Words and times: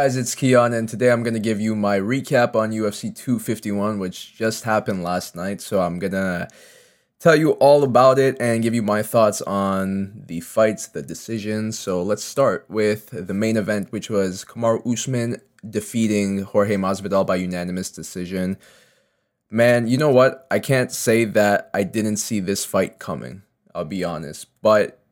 Guys, 0.00 0.16
it's 0.16 0.36
Keon, 0.36 0.74
and 0.74 0.88
today 0.88 1.10
I'm 1.10 1.24
gonna 1.24 1.40
give 1.40 1.60
you 1.60 1.74
my 1.74 1.98
recap 1.98 2.54
on 2.54 2.70
UFC 2.70 3.12
251, 3.12 3.98
which 3.98 4.32
just 4.36 4.62
happened 4.62 5.02
last 5.02 5.34
night. 5.34 5.60
So 5.60 5.80
I'm 5.80 5.98
gonna 5.98 6.46
tell 7.18 7.34
you 7.34 7.54
all 7.54 7.82
about 7.82 8.16
it 8.16 8.36
and 8.38 8.62
give 8.62 8.76
you 8.76 8.82
my 8.82 9.02
thoughts 9.02 9.42
on 9.42 10.22
the 10.26 10.38
fights, 10.38 10.86
the 10.86 11.02
decisions. 11.02 11.80
So 11.80 12.00
let's 12.00 12.22
start 12.22 12.64
with 12.68 13.10
the 13.10 13.34
main 13.34 13.56
event, 13.56 13.90
which 13.90 14.08
was 14.08 14.44
Kamaru 14.44 14.86
Usman 14.86 15.42
defeating 15.68 16.42
Jorge 16.42 16.76
Masvidal 16.76 17.26
by 17.26 17.34
unanimous 17.34 17.90
decision. 17.90 18.56
Man, 19.50 19.88
you 19.88 19.96
know 19.98 20.10
what? 20.10 20.46
I 20.48 20.60
can't 20.60 20.92
say 20.92 21.24
that 21.24 21.70
I 21.74 21.82
didn't 21.82 22.18
see 22.18 22.38
this 22.38 22.64
fight 22.64 23.00
coming. 23.00 23.42
I'll 23.74 23.84
be 23.84 24.04
honest, 24.04 24.46
but 24.62 25.02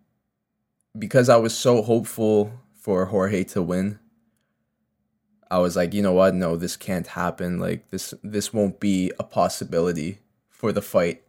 because 0.96 1.28
I 1.28 1.38
was 1.38 1.58
so 1.58 1.82
hopeful 1.82 2.52
for 2.76 3.06
Jorge 3.06 3.42
to 3.42 3.62
win 3.62 3.98
I 5.50 5.58
was 5.58 5.76
like, 5.76 5.94
you 5.94 6.02
know 6.02 6.12
what? 6.12 6.34
No, 6.34 6.56
this 6.56 6.76
can't 6.76 7.06
happen. 7.06 7.58
Like 7.58 7.90
this 7.90 8.14
this 8.22 8.52
won't 8.52 8.80
be 8.80 9.12
a 9.18 9.24
possibility 9.24 10.18
for 10.48 10.72
the 10.72 10.82
fight. 10.82 11.22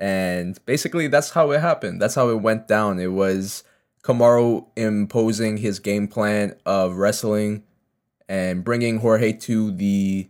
And 0.00 0.58
basically 0.66 1.06
that's 1.06 1.30
how 1.30 1.52
it 1.52 1.60
happened. 1.60 2.00
That's 2.00 2.16
how 2.16 2.28
it 2.30 2.40
went 2.40 2.66
down. 2.66 2.98
It 2.98 3.12
was 3.12 3.62
Kamaru 4.02 4.66
imposing 4.76 5.58
his 5.58 5.78
game 5.78 6.08
plan 6.08 6.56
of 6.66 6.96
wrestling 6.96 7.62
and 8.28 8.64
bringing 8.64 8.98
Jorge 8.98 9.32
to 9.32 9.70
the 9.70 10.28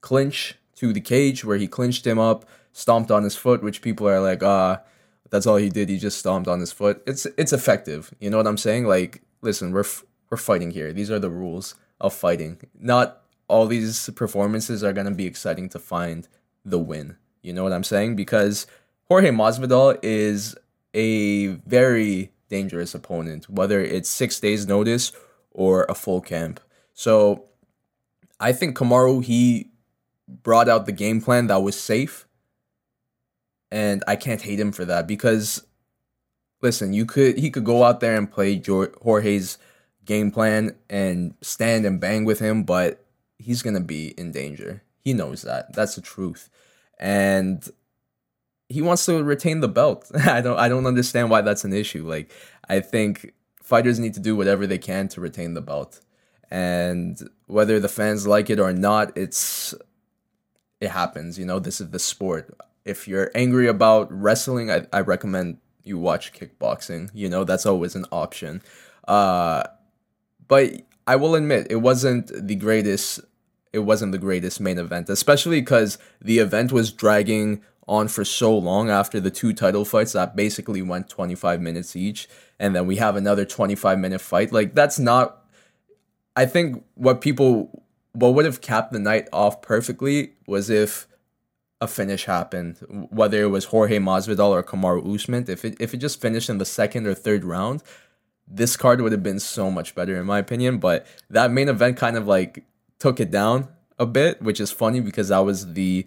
clinch, 0.00 0.54
to 0.76 0.92
the 0.92 1.00
cage 1.00 1.44
where 1.44 1.56
he 1.56 1.66
clinched 1.66 2.06
him 2.06 2.18
up, 2.18 2.44
stomped 2.72 3.10
on 3.10 3.24
his 3.24 3.34
foot, 3.34 3.62
which 3.62 3.82
people 3.82 4.08
are 4.08 4.20
like, 4.20 4.42
ah, 4.44 4.82
that's 5.30 5.46
all 5.46 5.56
he 5.56 5.68
did. 5.68 5.88
He 5.88 5.98
just 5.98 6.18
stomped 6.18 6.48
on 6.48 6.60
his 6.60 6.70
foot. 6.72 7.02
It's 7.06 7.26
it's 7.36 7.52
effective. 7.52 8.14
You 8.20 8.30
know 8.30 8.36
what 8.36 8.46
I'm 8.46 8.56
saying? 8.56 8.86
Like, 8.86 9.22
listen, 9.42 9.72
we're 9.72 9.80
f- 9.80 10.04
we're 10.30 10.36
fighting 10.36 10.70
here. 10.70 10.92
These 10.92 11.10
are 11.10 11.18
the 11.18 11.30
rules 11.30 11.74
of 12.00 12.14
fighting. 12.14 12.60
Not 12.78 13.22
all 13.48 13.66
these 13.66 14.10
performances 14.10 14.84
are 14.84 14.92
gonna 14.92 15.10
be 15.10 15.26
exciting 15.26 15.68
to 15.70 15.78
find 15.78 16.28
the 16.64 16.78
win. 16.78 17.16
You 17.42 17.52
know 17.52 17.62
what 17.62 17.72
I'm 17.72 17.84
saying? 17.84 18.16
Because 18.16 18.66
Jorge 19.08 19.30
Masvidal 19.30 19.98
is 20.02 20.56
a 20.94 21.46
very 21.46 22.32
dangerous 22.48 22.94
opponent, 22.94 23.48
whether 23.48 23.80
it's 23.80 24.08
six 24.08 24.40
days 24.40 24.66
notice 24.66 25.12
or 25.50 25.86
a 25.88 25.94
full 25.94 26.20
camp. 26.20 26.60
So 26.94 27.44
I 28.40 28.52
think 28.52 28.76
Kamaru 28.76 29.24
he 29.24 29.70
brought 30.28 30.68
out 30.68 30.86
the 30.86 30.92
game 30.92 31.20
plan 31.20 31.46
that 31.46 31.62
was 31.62 31.78
safe. 31.78 32.26
And 33.70 34.02
I 34.06 34.16
can't 34.16 34.42
hate 34.42 34.60
him 34.60 34.72
for 34.72 34.84
that 34.86 35.06
because 35.06 35.66
listen, 36.62 36.92
you 36.92 37.04
could 37.04 37.38
he 37.38 37.50
could 37.50 37.64
go 37.64 37.84
out 37.84 38.00
there 38.00 38.16
and 38.16 38.30
play 38.30 38.60
Jorge's 38.60 39.58
game 40.08 40.30
plan 40.30 40.74
and 40.88 41.34
stand 41.42 41.84
and 41.84 42.00
bang 42.00 42.24
with 42.24 42.38
him, 42.40 42.64
but 42.64 43.04
he's 43.38 43.60
gonna 43.60 43.78
be 43.80 44.08
in 44.18 44.32
danger. 44.32 44.82
He 45.04 45.12
knows 45.12 45.42
that. 45.42 45.74
That's 45.74 45.94
the 45.94 46.00
truth. 46.00 46.48
And 46.98 47.62
he 48.70 48.80
wants 48.80 49.04
to 49.04 49.22
retain 49.22 49.60
the 49.60 49.68
belt. 49.68 50.10
I 50.26 50.40
don't 50.40 50.58
I 50.58 50.68
don't 50.68 50.86
understand 50.86 51.30
why 51.30 51.42
that's 51.42 51.64
an 51.64 51.74
issue. 51.74 52.08
Like 52.08 52.32
I 52.68 52.80
think 52.80 53.34
fighters 53.62 53.98
need 53.98 54.14
to 54.14 54.20
do 54.20 54.34
whatever 54.34 54.66
they 54.66 54.78
can 54.78 55.08
to 55.08 55.20
retain 55.20 55.52
the 55.52 55.60
belt. 55.60 56.00
And 56.50 57.20
whether 57.46 57.78
the 57.78 57.88
fans 57.88 58.26
like 58.26 58.48
it 58.48 58.58
or 58.58 58.72
not, 58.72 59.14
it's 59.16 59.74
it 60.80 60.90
happens, 60.90 61.38
you 61.38 61.44
know, 61.44 61.58
this 61.58 61.82
is 61.82 61.90
the 61.90 61.98
sport. 61.98 62.56
If 62.86 63.06
you're 63.06 63.30
angry 63.34 63.66
about 63.68 64.10
wrestling, 64.10 64.70
I, 64.70 64.86
I 64.90 65.00
recommend 65.00 65.58
you 65.84 65.98
watch 65.98 66.32
kickboxing. 66.32 67.10
You 67.12 67.28
know, 67.28 67.44
that's 67.44 67.66
always 67.66 67.94
an 67.94 68.06
option. 68.10 68.62
Uh 69.06 69.64
but 70.48 70.82
I 71.06 71.16
will 71.16 71.34
admit 71.34 71.68
it 71.70 71.76
wasn't 71.76 72.30
the 72.34 72.56
greatest. 72.56 73.20
It 73.72 73.80
wasn't 73.80 74.12
the 74.12 74.18
greatest 74.18 74.60
main 74.60 74.78
event, 74.78 75.08
especially 75.10 75.60
because 75.60 75.98
the 76.20 76.38
event 76.38 76.72
was 76.72 76.90
dragging 76.90 77.62
on 77.88 78.08
for 78.08 78.24
so 78.24 78.56
long 78.56 78.90
after 78.90 79.18
the 79.18 79.30
two 79.30 79.52
title 79.52 79.84
fights 79.84 80.12
that 80.12 80.36
basically 80.36 80.82
went 80.82 81.08
25 81.08 81.60
minutes 81.60 81.96
each 81.96 82.28
and 82.60 82.76
then 82.76 82.86
we 82.86 82.96
have 82.96 83.16
another 83.16 83.46
25 83.46 83.98
minute 83.98 84.20
fight 84.20 84.52
like 84.52 84.74
that's 84.74 84.98
not 84.98 85.46
i 86.36 86.44
think 86.44 86.84
what 86.94 87.22
people 87.22 87.82
what 88.12 88.34
would 88.34 88.44
have 88.44 88.60
capped 88.60 88.92
the 88.92 88.98
night 88.98 89.26
off 89.32 89.62
perfectly 89.62 90.34
was 90.46 90.68
if 90.68 91.06
a 91.80 91.86
finish 91.86 92.26
happened 92.26 92.76
whether 93.10 93.42
it 93.42 93.48
was 93.48 93.66
Jorge 93.66 93.98
Masvidal 93.98 94.50
or 94.50 94.64
Kamaru 94.64 95.14
Usman 95.14 95.44
if 95.48 95.64
it 95.64 95.76
if 95.80 95.94
it 95.94 95.98
just 95.98 96.20
finished 96.20 96.50
in 96.50 96.58
the 96.58 96.64
second 96.64 97.06
or 97.06 97.14
third 97.14 97.44
round 97.44 97.82
this 98.50 98.76
card 98.76 99.00
would 99.00 99.12
have 99.12 99.22
been 99.22 99.40
so 99.40 99.70
much 99.70 99.94
better 99.94 100.18
in 100.18 100.26
my 100.26 100.38
opinion. 100.38 100.78
But 100.78 101.06
that 101.30 101.50
main 101.50 101.68
event 101.68 101.96
kind 101.96 102.16
of 102.16 102.26
like 102.26 102.64
took 102.98 103.20
it 103.20 103.30
down 103.30 103.68
a 103.98 104.06
bit, 104.06 104.42
which 104.42 104.60
is 104.60 104.70
funny 104.70 105.00
because 105.00 105.28
that 105.28 105.40
was 105.40 105.74
the 105.74 106.06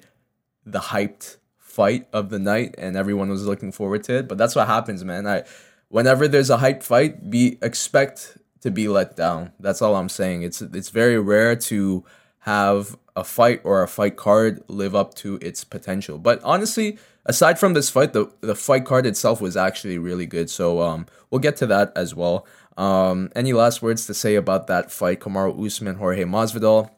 the 0.66 0.80
hyped 0.80 1.38
fight 1.58 2.08
of 2.14 2.30
the 2.30 2.40
night 2.40 2.76
and 2.78 2.96
everyone 2.96 3.30
was 3.30 3.46
looking 3.46 3.72
forward 3.72 4.04
to 4.04 4.18
it. 4.18 4.28
But 4.28 4.38
that's 4.38 4.56
what 4.56 4.68
happens, 4.68 5.04
man. 5.04 5.28
I 5.28 5.44
whenever 5.90 6.28
there's 6.28 6.50
a 6.50 6.58
hype 6.58 6.84
fight, 6.84 7.30
be 7.30 7.58
expect 7.62 8.38
to 8.62 8.72
be 8.72 8.88
let 8.88 9.16
down. 9.16 9.54
That's 9.60 9.82
all 9.82 9.96
I'm 9.96 10.10
saying. 10.10 10.44
It's 10.44 10.62
it's 10.62 10.90
very 10.90 11.20
rare 11.20 11.56
to 11.56 12.04
have 12.42 12.98
a 13.16 13.24
fight 13.24 13.62
or 13.64 13.84
a 13.84 13.88
fight 13.88 14.16
card 14.16 14.64
live 14.68 14.96
up 14.96 15.14
to 15.14 15.38
its 15.42 15.64
potential. 15.64 16.18
But 16.18 16.42
honestly, 16.44 16.98
aside 17.26 17.60
from 17.60 17.74
this 17.74 17.90
fight, 17.90 18.14
the 18.14 18.32
the 18.42 18.56
fight 18.56 18.86
card 18.86 19.06
itself 19.06 19.42
was 19.42 19.56
actually 19.56 19.98
really 19.98 20.26
good. 20.26 20.50
So 20.50 20.82
um, 20.82 21.06
we'll 21.30 21.40
get 21.40 21.56
to 21.58 21.68
that 21.68 21.92
as 21.96 22.16
well. 22.16 22.46
Um, 22.78 23.32
any 23.36 23.54
last 23.54 23.82
words 23.82 24.06
to 24.08 24.14
say 24.14 24.36
about 24.36 24.68
that 24.68 24.92
fight, 24.92 25.20
Kamaru 25.20 25.66
Usman, 25.66 25.96
Jorge 25.96 26.24
Masvidal? 26.24 26.90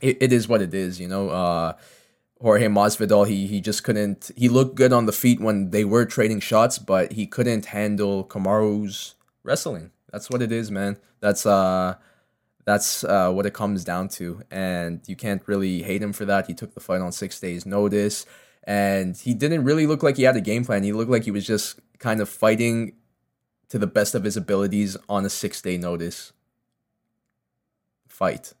It, 0.00 0.18
it 0.20 0.32
is 0.32 0.48
what 0.48 0.62
it 0.62 0.74
is, 0.74 1.00
you 1.00 1.08
know. 1.08 1.28
Uh, 1.30 1.74
Jorge 2.40 2.66
Masvidal, 2.66 3.26
he 3.26 3.46
he 3.46 3.60
just 3.60 3.84
couldn't. 3.84 4.30
He 4.36 4.48
looked 4.48 4.74
good 4.74 4.92
on 4.92 5.06
the 5.06 5.12
feet 5.12 5.40
when 5.40 5.70
they 5.70 5.84
were 5.84 6.04
trading 6.06 6.40
shots, 6.40 6.78
but 6.78 7.12
he 7.12 7.26
couldn't 7.26 7.66
handle 7.66 8.24
Kamaru's 8.24 9.14
wrestling. 9.42 9.90
That's 10.12 10.30
what 10.30 10.42
it 10.42 10.50
is, 10.50 10.70
man. 10.70 10.98
That's 11.20 11.46
uh 11.46 11.96
that's 12.68 13.02
uh, 13.02 13.32
what 13.32 13.46
it 13.46 13.54
comes 13.54 13.82
down 13.82 14.08
to. 14.08 14.42
And 14.50 15.00
you 15.06 15.16
can't 15.16 15.40
really 15.46 15.82
hate 15.82 16.02
him 16.02 16.12
for 16.12 16.26
that. 16.26 16.48
He 16.48 16.52
took 16.52 16.74
the 16.74 16.80
fight 16.80 17.00
on 17.00 17.12
six 17.12 17.40
days' 17.40 17.64
notice. 17.64 18.26
And 18.62 19.16
he 19.16 19.32
didn't 19.32 19.64
really 19.64 19.86
look 19.86 20.02
like 20.02 20.18
he 20.18 20.24
had 20.24 20.36
a 20.36 20.42
game 20.42 20.66
plan. 20.66 20.82
He 20.82 20.92
looked 20.92 21.10
like 21.10 21.24
he 21.24 21.30
was 21.30 21.46
just 21.46 21.80
kind 21.98 22.20
of 22.20 22.28
fighting 22.28 22.92
to 23.70 23.78
the 23.78 23.86
best 23.86 24.14
of 24.14 24.22
his 24.22 24.36
abilities 24.36 24.98
on 25.08 25.24
a 25.24 25.30
six 25.30 25.62
day 25.62 25.78
notice 25.78 26.34
fight, 28.06 28.52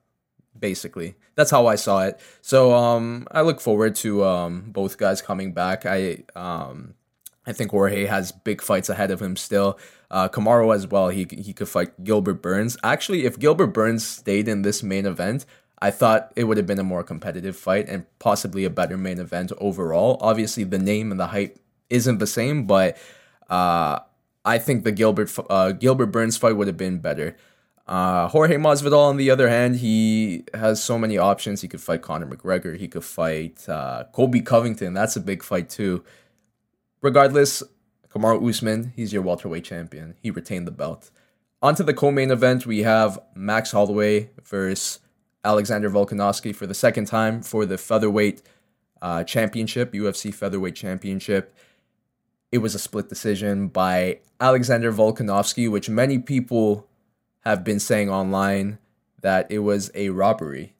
basically. 0.58 1.14
That's 1.34 1.50
how 1.50 1.66
I 1.66 1.74
saw 1.74 2.04
it. 2.04 2.18
So 2.40 2.74
um, 2.74 3.26
I 3.30 3.42
look 3.42 3.60
forward 3.60 3.94
to 3.96 4.24
um, 4.24 4.70
both 4.72 4.96
guys 4.96 5.20
coming 5.20 5.52
back. 5.52 5.84
I 5.84 6.24
um, 6.34 6.94
I 7.46 7.52
think 7.52 7.72
Jorge 7.72 8.06
has 8.06 8.32
big 8.32 8.62
fights 8.62 8.88
ahead 8.88 9.10
of 9.10 9.20
him 9.20 9.36
still. 9.36 9.78
Uh, 10.10 10.28
Kamaru 10.28 10.74
as 10.74 10.86
well. 10.86 11.08
He 11.08 11.26
he 11.30 11.52
could 11.52 11.68
fight 11.68 12.02
Gilbert 12.02 12.40
Burns. 12.42 12.76
Actually, 12.82 13.26
if 13.26 13.38
Gilbert 13.38 13.68
Burns 13.68 14.06
stayed 14.06 14.48
in 14.48 14.62
this 14.62 14.82
main 14.82 15.06
event, 15.06 15.44
I 15.80 15.90
thought 15.90 16.32
it 16.34 16.44
would 16.44 16.56
have 16.56 16.66
been 16.66 16.78
a 16.78 16.84
more 16.84 17.02
competitive 17.02 17.56
fight 17.56 17.88
and 17.88 18.06
possibly 18.18 18.64
a 18.64 18.70
better 18.70 18.96
main 18.96 19.18
event 19.18 19.52
overall. 19.58 20.16
Obviously, 20.20 20.64
the 20.64 20.78
name 20.78 21.10
and 21.10 21.20
the 21.20 21.28
hype 21.28 21.58
isn't 21.90 22.18
the 22.18 22.26
same, 22.26 22.66
but 22.66 22.96
uh, 23.50 24.00
I 24.44 24.58
think 24.58 24.84
the 24.84 24.92
Gilbert 24.92 25.30
uh, 25.50 25.72
Gilbert 25.72 26.06
Burns 26.06 26.36
fight 26.36 26.56
would 26.56 26.68
have 26.68 26.78
been 26.78 26.98
better. 26.98 27.36
Uh, 27.86 28.28
Jorge 28.28 28.56
Masvidal, 28.56 28.98
on 28.98 29.16
the 29.16 29.30
other 29.30 29.48
hand, 29.48 29.76
he 29.76 30.44
has 30.52 30.82
so 30.82 30.98
many 30.98 31.16
options. 31.16 31.62
He 31.62 31.68
could 31.68 31.80
fight 31.80 32.02
Conor 32.02 32.26
McGregor. 32.26 32.76
He 32.76 32.86
could 32.86 33.04
fight 33.04 33.66
uh, 33.68 34.04
Colby 34.12 34.42
Covington. 34.42 34.92
That's 34.94 35.16
a 35.16 35.20
big 35.20 35.42
fight 35.42 35.70
too 35.70 36.04
regardless, 37.00 37.62
Kamaru 38.10 38.48
Usman, 38.48 38.92
he's 38.96 39.12
your 39.12 39.22
welterweight 39.22 39.64
champion. 39.64 40.14
He 40.22 40.30
retained 40.30 40.66
the 40.66 40.72
belt. 40.72 41.10
On 41.60 41.74
to 41.74 41.82
the 41.82 41.94
co-main 41.94 42.30
event, 42.30 42.66
we 42.66 42.82
have 42.82 43.18
Max 43.34 43.72
Holloway 43.72 44.30
versus 44.44 45.00
Alexander 45.44 45.90
Volkanovski 45.90 46.54
for 46.54 46.66
the 46.66 46.74
second 46.74 47.06
time 47.06 47.42
for 47.42 47.66
the 47.66 47.76
featherweight 47.76 48.42
uh, 49.02 49.24
championship, 49.24 49.92
UFC 49.92 50.32
featherweight 50.32 50.74
championship. 50.74 51.54
It 52.50 52.58
was 52.58 52.74
a 52.74 52.78
split 52.78 53.08
decision 53.08 53.68
by 53.68 54.20
Alexander 54.40 54.92
Volkanovski, 54.92 55.70
which 55.70 55.90
many 55.90 56.18
people 56.18 56.88
have 57.40 57.64
been 57.64 57.80
saying 57.80 58.08
online 58.08 58.78
that 59.20 59.50
it 59.50 59.60
was 59.60 59.90
a 59.94 60.10
robbery. 60.10 60.74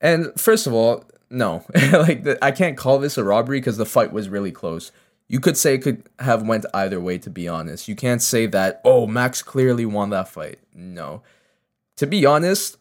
And 0.00 0.32
first 0.38 0.66
of 0.66 0.72
all, 0.72 1.04
no, 1.30 1.64
like 1.92 2.24
the, 2.24 2.38
I 2.42 2.50
can't 2.50 2.76
call 2.76 2.98
this 2.98 3.18
a 3.18 3.24
robbery 3.24 3.60
because 3.60 3.76
the 3.76 3.86
fight 3.86 4.12
was 4.12 4.28
really 4.28 4.52
close 4.52 4.92
you 5.30 5.38
could 5.38 5.56
say 5.56 5.74
it 5.74 5.82
could 5.82 6.02
have 6.18 6.42
went 6.42 6.66
either 6.74 7.00
way 7.00 7.16
to 7.16 7.30
be 7.30 7.46
honest. 7.46 7.86
You 7.86 7.94
can't 7.94 8.20
say 8.20 8.46
that 8.46 8.80
oh 8.84 9.06
Max 9.06 9.42
clearly 9.42 9.86
won 9.86 10.10
that 10.10 10.28
fight. 10.28 10.58
No. 10.74 11.22
To 11.98 12.06
be 12.08 12.26
honest, 12.26 12.76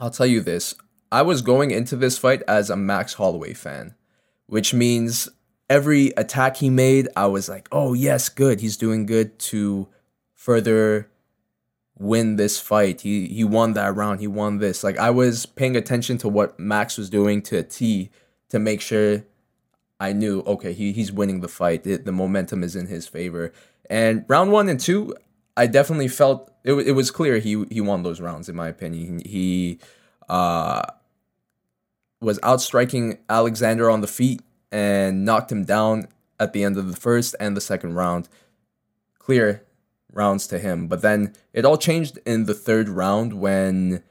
I'll 0.00 0.10
tell 0.10 0.26
you 0.26 0.40
this. 0.40 0.74
I 1.12 1.22
was 1.22 1.42
going 1.42 1.70
into 1.70 1.94
this 1.94 2.18
fight 2.18 2.42
as 2.48 2.70
a 2.70 2.76
Max 2.76 3.14
Holloway 3.14 3.54
fan, 3.54 3.94
which 4.46 4.74
means 4.74 5.28
every 5.68 6.08
attack 6.16 6.56
he 6.56 6.70
made, 6.70 7.08
I 7.14 7.26
was 7.26 7.48
like, 7.48 7.68
"Oh, 7.70 7.92
yes, 7.92 8.28
good. 8.28 8.60
He's 8.60 8.76
doing 8.76 9.06
good 9.06 9.38
to 9.50 9.86
further 10.34 11.08
win 12.00 12.34
this 12.34 12.58
fight. 12.58 13.02
He 13.02 13.28
he 13.28 13.44
won 13.44 13.74
that 13.74 13.94
round. 13.94 14.18
He 14.18 14.26
won 14.26 14.58
this. 14.58 14.82
Like 14.82 14.98
I 14.98 15.10
was 15.10 15.46
paying 15.46 15.76
attention 15.76 16.18
to 16.18 16.28
what 16.28 16.58
Max 16.58 16.98
was 16.98 17.08
doing 17.10 17.42
to 17.42 17.58
a 17.58 17.62
T 17.62 18.10
to 18.48 18.58
make 18.58 18.80
sure 18.80 19.22
I 20.00 20.12
knew 20.12 20.40
okay, 20.46 20.72
he 20.72 20.92
he's 20.92 21.12
winning 21.12 21.40
the 21.40 21.48
fight. 21.48 21.84
The, 21.84 21.96
the 21.96 22.12
momentum 22.12 22.64
is 22.64 22.74
in 22.74 22.86
his 22.86 23.06
favor. 23.06 23.52
And 23.88 24.24
round 24.28 24.52
1 24.52 24.68
and 24.68 24.80
2, 24.80 25.14
I 25.56 25.66
definitely 25.66 26.08
felt 26.08 26.50
it, 26.64 26.72
it 26.72 26.92
was 26.92 27.10
clear 27.10 27.38
he 27.38 27.64
he 27.70 27.80
won 27.80 28.02
those 28.02 28.20
rounds 28.20 28.48
in 28.48 28.56
my 28.56 28.68
opinion. 28.68 29.20
He 29.24 29.78
uh 30.28 30.82
was 32.20 32.38
outstriking 32.42 33.18
Alexander 33.28 33.90
on 33.90 34.00
the 34.00 34.06
feet 34.06 34.42
and 34.72 35.24
knocked 35.24 35.52
him 35.52 35.64
down 35.64 36.08
at 36.38 36.52
the 36.52 36.64
end 36.64 36.76
of 36.76 36.90
the 36.90 36.96
first 36.96 37.34
and 37.38 37.56
the 37.56 37.60
second 37.60 37.94
round. 37.94 38.28
Clear 39.18 39.64
rounds 40.12 40.46
to 40.48 40.58
him. 40.58 40.86
But 40.86 41.02
then 41.02 41.34
it 41.52 41.64
all 41.64 41.78
changed 41.78 42.18
in 42.26 42.44
the 42.44 42.54
third 42.54 42.88
round 42.88 43.34
when 43.34 44.02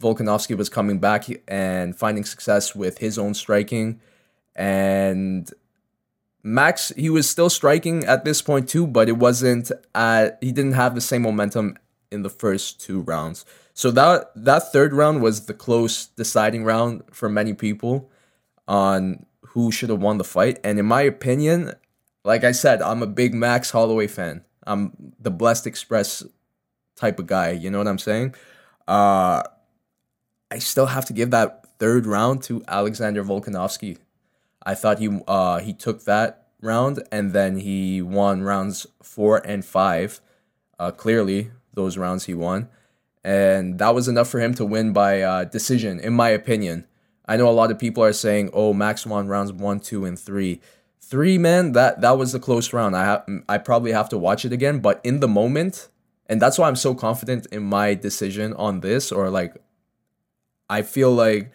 Volkanovski 0.00 0.56
was 0.56 0.68
coming 0.68 0.98
back 0.98 1.26
and 1.46 1.96
finding 1.96 2.24
success 2.24 2.74
with 2.74 2.98
his 2.98 3.18
own 3.18 3.34
striking. 3.34 4.00
And 4.54 5.50
Max, 6.42 6.92
he 6.96 7.08
was 7.08 7.28
still 7.28 7.50
striking 7.50 8.04
at 8.04 8.24
this 8.24 8.42
point 8.42 8.68
too, 8.68 8.86
but 8.86 9.08
it 9.08 9.16
wasn't 9.16 9.70
at, 9.94 10.38
he 10.40 10.52
didn't 10.52 10.72
have 10.72 10.94
the 10.94 11.00
same 11.00 11.22
momentum 11.22 11.76
in 12.10 12.22
the 12.22 12.30
first 12.30 12.80
two 12.80 13.00
rounds. 13.00 13.44
So 13.74 13.90
that 13.92 14.30
that 14.36 14.70
third 14.70 14.92
round 14.92 15.22
was 15.22 15.46
the 15.46 15.54
close 15.54 16.06
deciding 16.06 16.64
round 16.64 17.02
for 17.10 17.28
many 17.28 17.54
people 17.54 18.10
on 18.68 19.24
who 19.40 19.72
should 19.72 19.88
have 19.88 20.00
won 20.00 20.18
the 20.18 20.24
fight. 20.24 20.58
And 20.62 20.78
in 20.78 20.86
my 20.86 21.02
opinion, 21.02 21.72
like 22.24 22.44
I 22.44 22.52
said, 22.52 22.82
I'm 22.82 23.02
a 23.02 23.06
big 23.06 23.34
Max 23.34 23.70
Holloway 23.70 24.06
fan. 24.06 24.44
I'm 24.66 25.14
the 25.18 25.30
Blessed 25.30 25.66
Express 25.66 26.22
type 26.96 27.18
of 27.18 27.26
guy. 27.26 27.50
You 27.50 27.70
know 27.70 27.78
what 27.78 27.88
I'm 27.88 27.98
saying? 27.98 28.34
Uh, 28.86 29.42
I 30.50 30.58
still 30.58 30.86
have 30.86 31.06
to 31.06 31.12
give 31.12 31.30
that 31.30 31.66
third 31.78 32.06
round 32.06 32.42
to 32.44 32.62
Alexander 32.68 33.24
Volkanovski. 33.24 33.98
I 34.64 34.74
thought 34.74 34.98
he 34.98 35.20
uh, 35.26 35.60
he 35.60 35.72
took 35.72 36.04
that 36.04 36.46
round 36.60 37.02
and 37.10 37.32
then 37.32 37.58
he 37.58 38.02
won 38.02 38.42
rounds 38.42 38.86
four 39.02 39.38
and 39.38 39.64
five. 39.64 40.20
Uh, 40.78 40.90
clearly, 40.90 41.50
those 41.74 41.96
rounds 41.96 42.24
he 42.24 42.34
won, 42.34 42.68
and 43.22 43.78
that 43.78 43.94
was 43.94 44.08
enough 44.08 44.28
for 44.28 44.40
him 44.40 44.54
to 44.54 44.64
win 44.64 44.92
by 44.92 45.22
uh, 45.22 45.44
decision, 45.44 46.00
in 46.00 46.12
my 46.12 46.30
opinion. 46.30 46.86
I 47.26 47.36
know 47.36 47.48
a 47.48 47.52
lot 47.52 47.70
of 47.70 47.78
people 47.78 48.02
are 48.02 48.12
saying, 48.12 48.50
"Oh, 48.52 48.72
Max 48.72 49.06
won 49.06 49.28
rounds 49.28 49.52
one, 49.52 49.78
two, 49.80 50.04
and 50.04 50.18
three 50.18 50.60
three 51.12 51.36
man 51.36 51.72
that 51.72 52.00
that 52.00 52.16
was 52.16 52.32
the 52.32 52.40
close 52.40 52.72
round 52.72 52.96
i 52.96 53.04
have 53.04 53.26
i 53.46 53.58
probably 53.58 53.92
have 53.92 54.08
to 54.08 54.16
watch 54.16 54.46
it 54.46 54.52
again 54.52 54.78
but 54.78 54.98
in 55.04 55.20
the 55.20 55.28
moment 55.28 55.90
and 56.26 56.40
that's 56.40 56.56
why 56.56 56.66
i'm 56.66 56.74
so 56.74 56.94
confident 56.94 57.44
in 57.52 57.62
my 57.62 57.92
decision 57.92 58.54
on 58.54 58.80
this 58.80 59.12
or 59.12 59.28
like 59.28 59.54
i 60.70 60.80
feel 60.80 61.12
like 61.12 61.52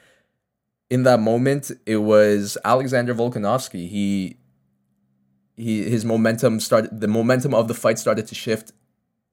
in 0.90 1.04
that 1.04 1.20
moment 1.20 1.72
it 1.86 1.98
was 1.98 2.58
alexander 2.64 3.14
volkanovski 3.14 3.90
he 3.90 4.38
he 5.56 5.90
his 5.90 6.06
momentum 6.06 6.60
started 6.60 7.02
the 7.02 7.08
momentum 7.08 7.54
of 7.54 7.68
the 7.68 7.74
fight 7.74 8.00
started 8.00 8.28
to 8.28 8.36
shift 8.36 8.72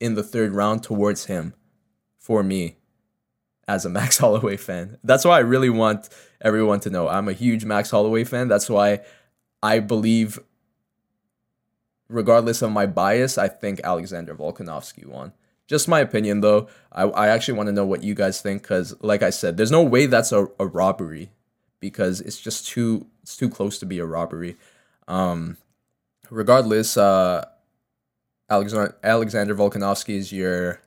in 0.01 0.15
the 0.15 0.23
third 0.23 0.53
round 0.53 0.83
towards 0.83 1.27
him 1.27 1.55
for 2.19 2.43
me 2.43 2.77
as 3.69 3.85
a 3.85 3.89
Max 3.99 4.19
Holloway 4.19 4.57
fan. 4.57 4.99
That's 5.05 5.25
why 5.25 5.37
I 5.37 5.41
really 5.41 5.71
want 5.71 6.09
everyone 6.41 6.81
to 6.81 6.91
know 6.91 7.09
I'm 7.09 7.29
a 7.29 7.33
huge 7.33 7.65
Max 7.65 7.91
Holloway 7.91 8.25
fan. 8.25 8.49
That's 8.49 8.69
why 8.69 9.01
I 9.63 9.79
believe, 9.79 10.39
regardless 12.09 12.63
of 12.63 12.73
my 12.73 12.87
bias, 12.87 13.39
I 13.39 13.49
think 13.49 13.81
Alexander 13.83 14.35
Volkanovski 14.35 15.07
won. 15.07 15.33
Just 15.67 15.89
my 15.89 16.01
opinion, 16.01 16.43
though. 16.43 16.69
I, 16.93 17.05
I 17.05 17.29
actually 17.29 17.55
want 17.55 17.69
to 17.69 17.73
know 17.73 17.87
what 17.87 18.03
you 18.03 18.15
guys 18.15 18.43
think 18.43 18.63
because, 18.63 18.95
like 19.01 19.23
I 19.23 19.31
said, 19.31 19.57
there's 19.57 19.71
no 19.71 19.83
way 19.83 20.05
that's 20.05 20.31
a, 20.31 20.47
a 20.59 20.67
robbery 20.67 21.31
because 21.81 22.21
it's 22.21 22.41
just 22.41 22.67
too 22.67 23.07
it's 23.23 23.37
too 23.37 23.49
close 23.49 23.79
to 23.79 23.87
be 23.87 23.99
a 23.99 24.07
robbery. 24.07 24.57
Um, 25.09 25.57
regardless, 26.31 26.97
uh, 26.97 27.45
Alexander 28.49 28.97
Alexander 29.03 29.55
Volkanovski 29.55 30.17
is 30.17 30.33
your 30.33 30.81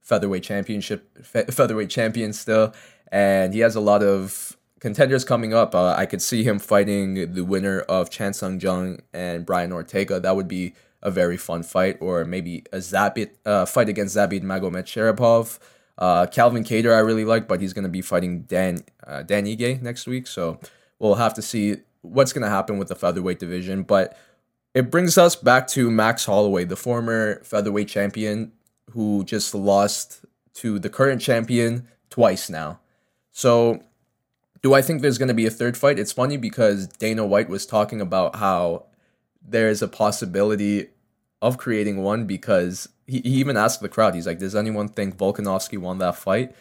featherweight 0.00 0.42
championship 0.42 1.24
fe- 1.24 1.44
featherweight 1.44 1.90
champion 1.90 2.32
still, 2.32 2.74
and 3.10 3.54
he 3.54 3.60
has 3.60 3.76
a 3.76 3.80
lot 3.80 4.02
of 4.02 4.56
contenders 4.82 5.24
coming 5.24 5.54
up, 5.54 5.76
uh, 5.76 5.94
I 5.96 6.06
could 6.06 6.20
see 6.20 6.42
him 6.42 6.58
fighting 6.58 7.34
the 7.34 7.44
winner 7.44 7.82
of 7.82 8.10
Chan 8.10 8.32
Sung 8.32 8.58
Jung 8.58 8.98
and 9.14 9.46
Brian 9.46 9.70
Ortega. 9.70 10.18
That 10.18 10.34
would 10.34 10.48
be 10.48 10.74
a 11.00 11.08
very 11.08 11.36
fun 11.36 11.62
fight, 11.62 11.98
or 12.00 12.24
maybe 12.24 12.64
a 12.72 12.78
Zabit 12.78 13.30
uh, 13.46 13.64
fight 13.64 13.88
against 13.88 14.16
Zabit 14.16 14.42
Magomedsharipov. 14.42 15.60
Uh, 15.98 16.26
Calvin 16.26 16.64
Kattar 16.64 16.94
I 16.94 17.00
really 17.00 17.24
like, 17.24 17.46
but 17.46 17.60
he's 17.60 17.72
going 17.72 17.84
to 17.84 17.90
be 17.90 18.02
fighting 18.02 18.42
Dan 18.42 18.84
uh, 19.06 19.22
Dan 19.22 19.44
Ige 19.44 19.80
next 19.82 20.06
week, 20.06 20.26
so 20.26 20.58
we'll 20.98 21.16
have 21.16 21.34
to 21.34 21.42
see 21.42 21.76
what's 22.00 22.32
going 22.32 22.42
to 22.42 22.50
happen 22.50 22.78
with 22.78 22.88
the 22.88 22.94
featherweight 22.94 23.38
division. 23.38 23.82
But 23.82 24.16
it 24.74 24.90
brings 24.90 25.18
us 25.18 25.36
back 25.36 25.66
to 25.68 25.90
Max 25.90 26.24
Holloway, 26.24 26.64
the 26.64 26.76
former 26.76 27.42
featherweight 27.44 27.88
champion 27.88 28.52
who 28.90 29.24
just 29.24 29.54
lost 29.54 30.24
to 30.54 30.78
the 30.78 30.90
current 30.90 31.20
champion 31.20 31.88
twice 32.10 32.50
now. 32.50 32.80
So 33.30 33.82
do 34.62 34.74
I 34.74 34.82
think 34.82 35.02
there's 35.02 35.18
going 35.18 35.28
to 35.28 35.34
be 35.34 35.46
a 35.46 35.50
third 35.50 35.76
fight? 35.76 35.98
It's 35.98 36.12
funny 36.12 36.36
because 36.36 36.86
Dana 36.86 37.26
White 37.26 37.48
was 37.48 37.66
talking 37.66 38.00
about 38.00 38.36
how 38.36 38.86
there's 39.46 39.82
a 39.82 39.88
possibility 39.88 40.88
of 41.40 41.58
creating 41.58 42.02
one 42.02 42.26
because 42.26 42.88
he, 43.06 43.20
he 43.20 43.30
even 43.40 43.56
asked 43.56 43.80
the 43.80 43.88
crowd, 43.88 44.14
he's 44.14 44.26
like, 44.26 44.38
Does 44.38 44.54
anyone 44.54 44.88
think 44.88 45.16
Volkanovski 45.16 45.78
won 45.78 45.98
that 45.98 46.16
fight? 46.16 46.54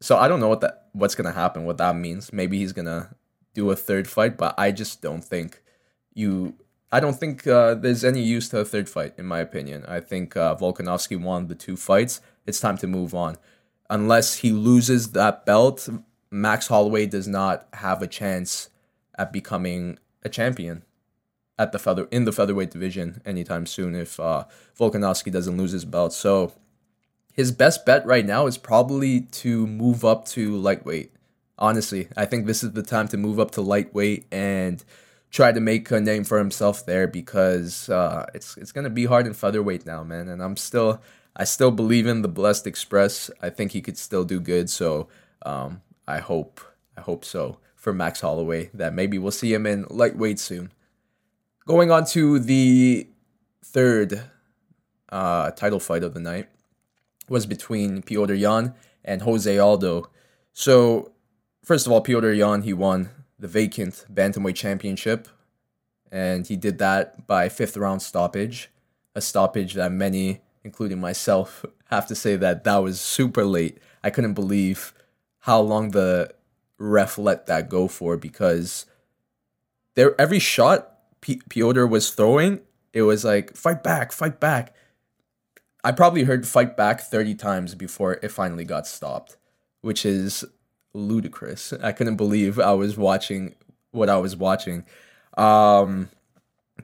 So 0.00 0.16
I 0.16 0.28
don't 0.28 0.40
know 0.40 0.48
what 0.48 0.60
that 0.62 0.88
what's 0.92 1.14
gonna 1.14 1.32
happen, 1.32 1.64
what 1.64 1.78
that 1.78 1.96
means. 1.96 2.32
Maybe 2.32 2.58
he's 2.58 2.72
gonna 2.72 3.14
do 3.54 3.70
a 3.70 3.76
third 3.76 4.08
fight, 4.08 4.36
but 4.36 4.54
I 4.58 4.72
just 4.72 5.02
don't 5.02 5.22
think 5.22 5.62
you 6.14 6.54
I 6.92 6.98
don't 6.98 7.18
think 7.18 7.46
uh, 7.46 7.74
there's 7.74 8.04
any 8.04 8.22
use 8.22 8.48
to 8.48 8.58
a 8.58 8.64
third 8.64 8.88
fight, 8.88 9.14
in 9.16 9.24
my 9.24 9.38
opinion. 9.38 9.84
I 9.86 10.00
think 10.00 10.36
uh, 10.36 10.56
Volkanovski 10.56 11.20
won 11.20 11.46
the 11.46 11.54
two 11.54 11.76
fights. 11.76 12.20
It's 12.46 12.58
time 12.58 12.78
to 12.78 12.88
move 12.88 13.14
on. 13.14 13.36
Unless 13.88 14.38
he 14.38 14.50
loses 14.50 15.12
that 15.12 15.46
belt, 15.46 15.88
Max 16.32 16.66
Holloway 16.66 17.06
does 17.06 17.28
not 17.28 17.68
have 17.74 18.02
a 18.02 18.08
chance 18.08 18.70
at 19.16 19.32
becoming 19.32 19.98
a 20.24 20.28
champion 20.28 20.82
at 21.60 21.72
the 21.72 21.78
feather 21.78 22.08
in 22.10 22.24
the 22.24 22.32
featherweight 22.32 22.70
division 22.70 23.20
anytime 23.26 23.66
soon 23.66 23.94
if 23.94 24.18
uh, 24.18 24.44
Volkanovski 24.78 25.30
doesn't 25.30 25.58
lose 25.58 25.72
his 25.72 25.84
belt. 25.84 26.14
So 26.14 26.54
his 27.34 27.52
best 27.52 27.84
bet 27.84 28.04
right 28.06 28.24
now 28.24 28.46
is 28.46 28.56
probably 28.56 29.20
to 29.42 29.66
move 29.66 30.02
up 30.02 30.24
to 30.28 30.56
lightweight. 30.56 31.12
Honestly, 31.58 32.08
I 32.16 32.24
think 32.24 32.46
this 32.46 32.64
is 32.64 32.72
the 32.72 32.82
time 32.82 33.08
to 33.08 33.18
move 33.18 33.38
up 33.38 33.50
to 33.52 33.60
lightweight 33.60 34.24
and 34.32 34.82
try 35.30 35.52
to 35.52 35.60
make 35.60 35.90
a 35.90 36.00
name 36.00 36.24
for 36.24 36.38
himself 36.38 36.86
there 36.86 37.06
because 37.06 37.90
uh, 37.90 38.24
it's 38.34 38.56
it's 38.56 38.72
gonna 38.72 38.88
be 38.88 39.04
hard 39.04 39.26
in 39.26 39.34
featherweight 39.34 39.84
now, 39.84 40.02
man. 40.02 40.30
And 40.30 40.42
I'm 40.42 40.56
still 40.56 41.02
I 41.36 41.44
still 41.44 41.70
believe 41.70 42.06
in 42.06 42.22
the 42.22 42.28
Blessed 42.28 42.66
Express. 42.66 43.30
I 43.42 43.50
think 43.50 43.72
he 43.72 43.82
could 43.82 43.98
still 43.98 44.24
do 44.24 44.40
good. 44.40 44.70
So 44.70 45.08
um, 45.42 45.82
I 46.08 46.20
hope 46.20 46.58
I 46.96 47.02
hope 47.02 47.22
so 47.26 47.58
for 47.76 47.92
Max 47.92 48.22
Holloway 48.22 48.70
that 48.72 48.94
maybe 48.94 49.18
we'll 49.18 49.30
see 49.30 49.52
him 49.52 49.66
in 49.66 49.84
lightweight 49.90 50.38
soon. 50.38 50.72
Going 51.70 51.92
on 51.92 52.04
to 52.06 52.40
the 52.40 53.06
third 53.64 54.24
uh, 55.08 55.52
title 55.52 55.78
fight 55.78 56.02
of 56.02 56.14
the 56.14 56.18
night 56.18 56.48
was 57.28 57.46
between 57.46 58.02
Petr 58.02 58.36
Yan 58.36 58.74
and 59.04 59.22
Jose 59.22 59.56
Aldo. 59.56 60.10
So 60.52 61.12
first 61.62 61.86
of 61.86 61.92
all, 61.92 62.02
Petr 62.02 62.36
Yan 62.36 62.62
he 62.62 62.72
won 62.72 63.10
the 63.38 63.46
vacant 63.46 64.04
bantamweight 64.12 64.56
championship, 64.56 65.28
and 66.10 66.44
he 66.44 66.56
did 66.56 66.78
that 66.78 67.28
by 67.28 67.48
fifth 67.48 67.76
round 67.76 68.02
stoppage, 68.02 68.68
a 69.14 69.20
stoppage 69.20 69.74
that 69.74 69.92
many, 69.92 70.40
including 70.64 71.00
myself, 71.00 71.64
have 71.84 72.08
to 72.08 72.16
say 72.16 72.34
that 72.34 72.64
that 72.64 72.78
was 72.78 73.00
super 73.00 73.44
late. 73.44 73.78
I 74.02 74.10
couldn't 74.10 74.34
believe 74.34 74.92
how 75.38 75.60
long 75.60 75.92
the 75.92 76.34
ref 76.78 77.16
let 77.16 77.46
that 77.46 77.68
go 77.68 77.86
for 77.86 78.16
because 78.16 78.86
there 79.94 80.20
every 80.20 80.40
shot 80.40 80.96
P- 81.20 81.42
Piotr 81.48 81.84
was 81.86 82.10
throwing, 82.10 82.60
it 82.92 83.02
was 83.02 83.24
like 83.24 83.56
fight 83.56 83.82
back, 83.82 84.12
fight 84.12 84.40
back. 84.40 84.74
I 85.82 85.92
probably 85.92 86.24
heard 86.24 86.46
fight 86.46 86.76
back 86.76 87.00
30 87.00 87.34
times 87.36 87.74
before 87.74 88.14
it 88.22 88.30
finally 88.30 88.64
got 88.64 88.86
stopped, 88.86 89.36
which 89.80 90.04
is 90.04 90.44
ludicrous. 90.92 91.72
I 91.82 91.92
couldn't 91.92 92.16
believe 92.16 92.58
I 92.58 92.72
was 92.72 92.96
watching 92.96 93.54
what 93.92 94.08
I 94.08 94.18
was 94.18 94.36
watching. 94.36 94.84
Um, 95.36 96.10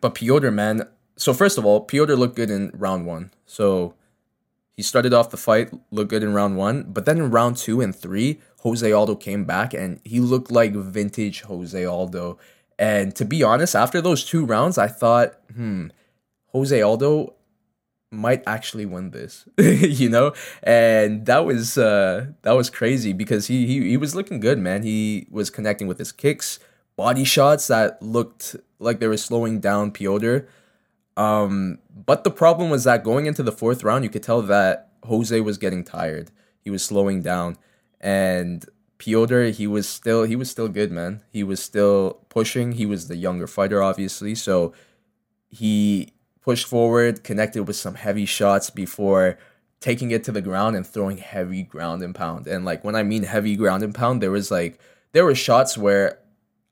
but 0.00 0.14
Piotr, 0.14 0.50
man. 0.50 0.88
So 1.16 1.33
first 1.33 1.59
of 1.59 1.64
all, 1.64 1.81
Piotr 1.81 2.14
looked 2.14 2.37
good 2.37 2.50
in 2.50 2.71
round 2.75 3.07
one. 3.07 3.31
So 3.47 3.95
he 4.76 4.83
started 4.83 5.14
off 5.14 5.31
the 5.31 5.37
fight, 5.37 5.73
looked 5.90 6.11
good 6.11 6.23
in 6.23 6.35
round 6.35 6.57
one, 6.57 6.85
but 6.85 7.05
then 7.07 7.19
in 7.19 7.31
round 7.31 7.57
two 7.57 7.81
and 7.81 7.95
three, 7.95 8.40
Jose 8.61 8.90
Aldo 8.90 9.16
came 9.16 9.45
back 9.45 9.73
and 9.73 10.00
he 10.05 10.21
looked 10.21 10.50
like 10.50 10.75
vintage 10.75 11.43
Jose 11.43 11.85
Aldo. 11.85 12.38
And 12.78 13.14
to 13.16 13.25
be 13.25 13.42
honest, 13.42 13.75
after 13.75 14.00
those 14.00 14.25
two 14.25 14.45
rounds, 14.45 14.76
I 14.78 14.88
thought, 14.88 15.35
hmm, 15.54 15.88
Jose 16.52 16.80
Aldo, 16.80 17.35
might 18.12 18.42
actually 18.47 18.87
win 18.87 19.11
this, 19.11 19.49
you 19.59 20.09
know, 20.09 20.33
and 20.62 21.26
that 21.26 21.45
was 21.45 21.76
uh, 21.76 22.26
that 22.42 22.52
was 22.52 22.71
crazy 22.71 23.12
because 23.12 23.47
he, 23.47 23.66
he 23.66 23.88
he 23.90 23.97
was 23.97 24.14
looking 24.14 24.40
good, 24.40 24.59
man. 24.59 24.83
He 24.83 25.26
was 25.30 25.50
connecting 25.50 25.87
with 25.88 25.99
his 25.99 26.12
kicks, 26.12 26.59
body 26.97 27.25
shots 27.25 27.66
that 27.66 28.00
looked 28.02 28.56
like 28.78 29.00
they 29.00 29.09
were 29.09 29.16
slowing 29.16 29.61
down 29.61 29.90
Piotr. 29.90 30.47
Um, 31.16 31.78
but 31.95 32.25
the 32.25 32.30
problem 32.30 32.71
was 32.71 32.85
that 32.85 33.02
going 33.02 33.26
into 33.26 33.42
the 33.42 33.52
fourth 33.52 33.83
round, 33.83 34.04
you 34.04 34.11
could 34.11 34.23
tell 34.23 34.42
that 34.42 34.90
Jose 35.04 35.40
was 35.40 35.59
getting 35.59 35.83
tired. 35.83 36.30
He 36.61 36.71
was 36.71 36.85
slowing 36.85 37.23
down, 37.23 37.56
and 38.00 38.64
Piotr, 38.99 39.47
he 39.47 39.67
was 39.67 39.88
still 39.88 40.25
he 40.25 40.37
was 40.37 40.50
still 40.50 40.69
good, 40.69 40.91
man. 40.91 41.23
He 41.31 41.43
was 41.43 41.62
still 41.62 42.21
pushing. 42.29 42.73
He 42.73 42.87
was 42.87 43.09
the 43.09 43.17
younger 43.17 43.47
fighter, 43.47 43.83
obviously, 43.83 44.35
so 44.35 44.73
he 45.49 46.12
pushed 46.41 46.67
forward, 46.67 47.25
connected 47.25 47.65
with 47.65 47.76
some 47.76 47.95
heavy 47.95 48.25
shots 48.25 48.71
before 48.71 49.38
taking 49.81 50.11
it 50.11 50.25
to 50.25 50.33
the 50.33 50.41
ground 50.41 50.76
and 50.76 50.87
throwing 50.87 51.19
heavy 51.19 51.62
ground 51.62 52.03
and 52.03 52.15
pound. 52.15 52.47
And 52.47 52.65
like 52.65 52.85
when 52.85 52.95
I 52.95 53.03
mean 53.03 53.25
heavy 53.25 53.57
ground 53.57 53.83
and 53.83 53.95
pound, 53.95 54.23
there 54.23 54.31
was 54.31 54.50
like 54.50 54.81
there 55.12 55.25
were 55.25 55.35
shots 55.35 55.76
where 55.76 56.19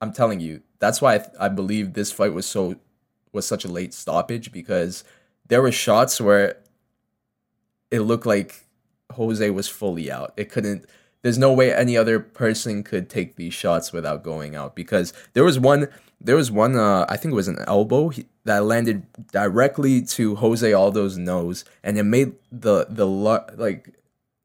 I'm 0.00 0.12
telling 0.12 0.40
you, 0.40 0.62
that's 0.78 1.02
why 1.02 1.16
I, 1.16 1.47
I 1.47 1.49
believe 1.49 1.93
this 1.93 2.12
fight 2.12 2.33
was 2.33 2.47
so 2.47 2.76
was 3.33 3.47
such 3.47 3.64
a 3.64 3.71
late 3.71 3.93
stoppage 3.93 4.52
because 4.52 5.04
there 5.49 5.61
were 5.61 5.73
shots 5.73 6.21
where 6.21 6.57
it 7.90 8.00
looked 8.00 8.26
like 8.26 8.64
Jose 9.12 9.50
was 9.50 9.69
fully 9.69 10.11
out. 10.11 10.33
It 10.37 10.50
couldn't 10.50 10.87
there's 11.25 11.38
no 11.38 11.54
way 11.54 11.73
any 11.73 11.97
other 11.97 12.21
person 12.21 12.83
could 12.83 13.09
take 13.09 13.37
these 13.37 13.54
shots 13.54 13.93
without 13.93 14.23
going 14.23 14.54
out 14.54 14.76
because 14.76 15.14
there 15.33 15.43
was 15.43 15.59
one 15.59 15.88
there 16.21 16.37
was 16.37 16.50
one 16.50 16.76
uh, 16.76 17.07
I 17.09 17.16
think 17.16 17.33
it 17.33 17.35
was 17.35 17.49
an 17.49 17.64
elbow 17.66 18.12
that 18.45 18.64
landed 18.64 19.07
directly 19.33 20.02
to 20.02 20.37
Jose 20.37 20.71
Aldo's 20.71 21.16
nose 21.16 21.64
and 21.83 21.97
it 21.97 22.02
made 22.02 22.35
the 22.52 22.87
the 22.90 23.07
like 23.07 23.97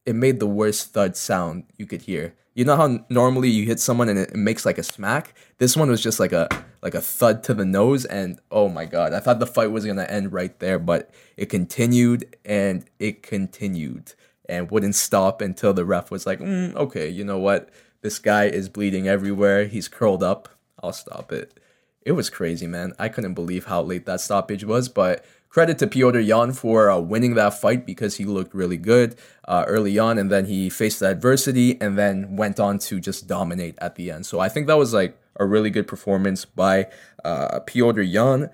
it 0.05 0.15
made 0.15 0.39
the 0.39 0.47
worst 0.47 0.93
thud 0.93 1.17
sound 1.17 1.65
you 1.77 1.85
could 1.85 2.03
hear. 2.03 2.33
You 2.55 2.63
know 2.63 2.77
how 2.77 3.05
normally 3.09 3.49
you 3.49 3.65
hit 3.65 3.81
someone 3.81 4.07
and 4.07 4.17
it 4.17 4.33
makes 4.33 4.65
like 4.65 4.77
a 4.77 4.83
smack? 4.83 5.35
This 5.57 5.75
one 5.75 5.89
was 5.89 6.01
just 6.01 6.19
like 6.19 6.31
a 6.31 6.47
like 6.81 6.95
a 6.95 7.01
thud 7.01 7.43
to 7.43 7.53
the 7.53 7.65
nose 7.65 8.05
and 8.05 8.39
oh 8.51 8.69
my 8.69 8.85
god, 8.85 9.11
I 9.11 9.19
thought 9.19 9.39
the 9.39 9.47
fight 9.47 9.71
was 9.71 9.83
going 9.83 9.97
to 9.97 10.09
end 10.09 10.31
right 10.31 10.57
there, 10.59 10.79
but 10.79 11.09
it 11.35 11.47
continued 11.47 12.37
and 12.45 12.85
it 12.99 13.21
continued 13.21 14.13
and 14.49 14.71
wouldn't 14.71 14.95
stop 14.95 15.41
until 15.41 15.73
the 15.73 15.85
ref 15.85 16.11
was 16.11 16.25
like, 16.25 16.39
mm, 16.39 16.75
okay, 16.75 17.07
you 17.07 17.23
know 17.23 17.37
what? 17.37 17.69
This 18.01 18.19
guy 18.19 18.45
is 18.45 18.67
bleeding 18.67 19.07
everywhere. 19.07 19.65
He's 19.65 19.87
curled 19.87 20.23
up. 20.23 20.49
I'll 20.81 20.93
stop 20.93 21.31
it. 21.31 21.59
It 22.01 22.13
was 22.13 22.29
crazy, 22.29 22.65
man. 22.65 22.93
I 22.97 23.09
couldn't 23.09 23.33
believe 23.33 23.65
how 23.65 23.81
late 23.81 24.05
that 24.05 24.21
stoppage 24.21 24.63
was, 24.63 24.89
but 24.89 25.23
credit 25.49 25.77
to 25.79 25.87
Piotr 25.87 26.19
Yan 26.19 26.53
for 26.53 26.89
uh, 26.89 26.97
winning 26.97 27.35
that 27.35 27.59
fight 27.59 27.85
because 27.85 28.15
he 28.17 28.25
looked 28.25 28.55
really 28.55 28.77
good 28.77 29.15
uh, 29.47 29.65
early 29.67 29.99
on, 29.99 30.17
and 30.17 30.31
then 30.31 30.45
he 30.45 30.69
faced 30.69 31.01
adversity 31.01 31.79
and 31.81 31.97
then 31.97 32.35
went 32.35 32.59
on 32.59 32.79
to 32.79 32.99
just 32.99 33.27
dominate 33.27 33.77
at 33.79 33.95
the 33.95 34.11
end. 34.11 34.25
So 34.25 34.39
I 34.39 34.49
think 34.49 34.67
that 34.67 34.77
was 34.77 34.93
like 34.93 35.17
a 35.35 35.45
really 35.45 35.69
good 35.69 35.87
performance 35.87 36.45
by 36.45 36.87
uh, 37.23 37.59
Piotr 37.61 38.01
Yan. 38.01 38.49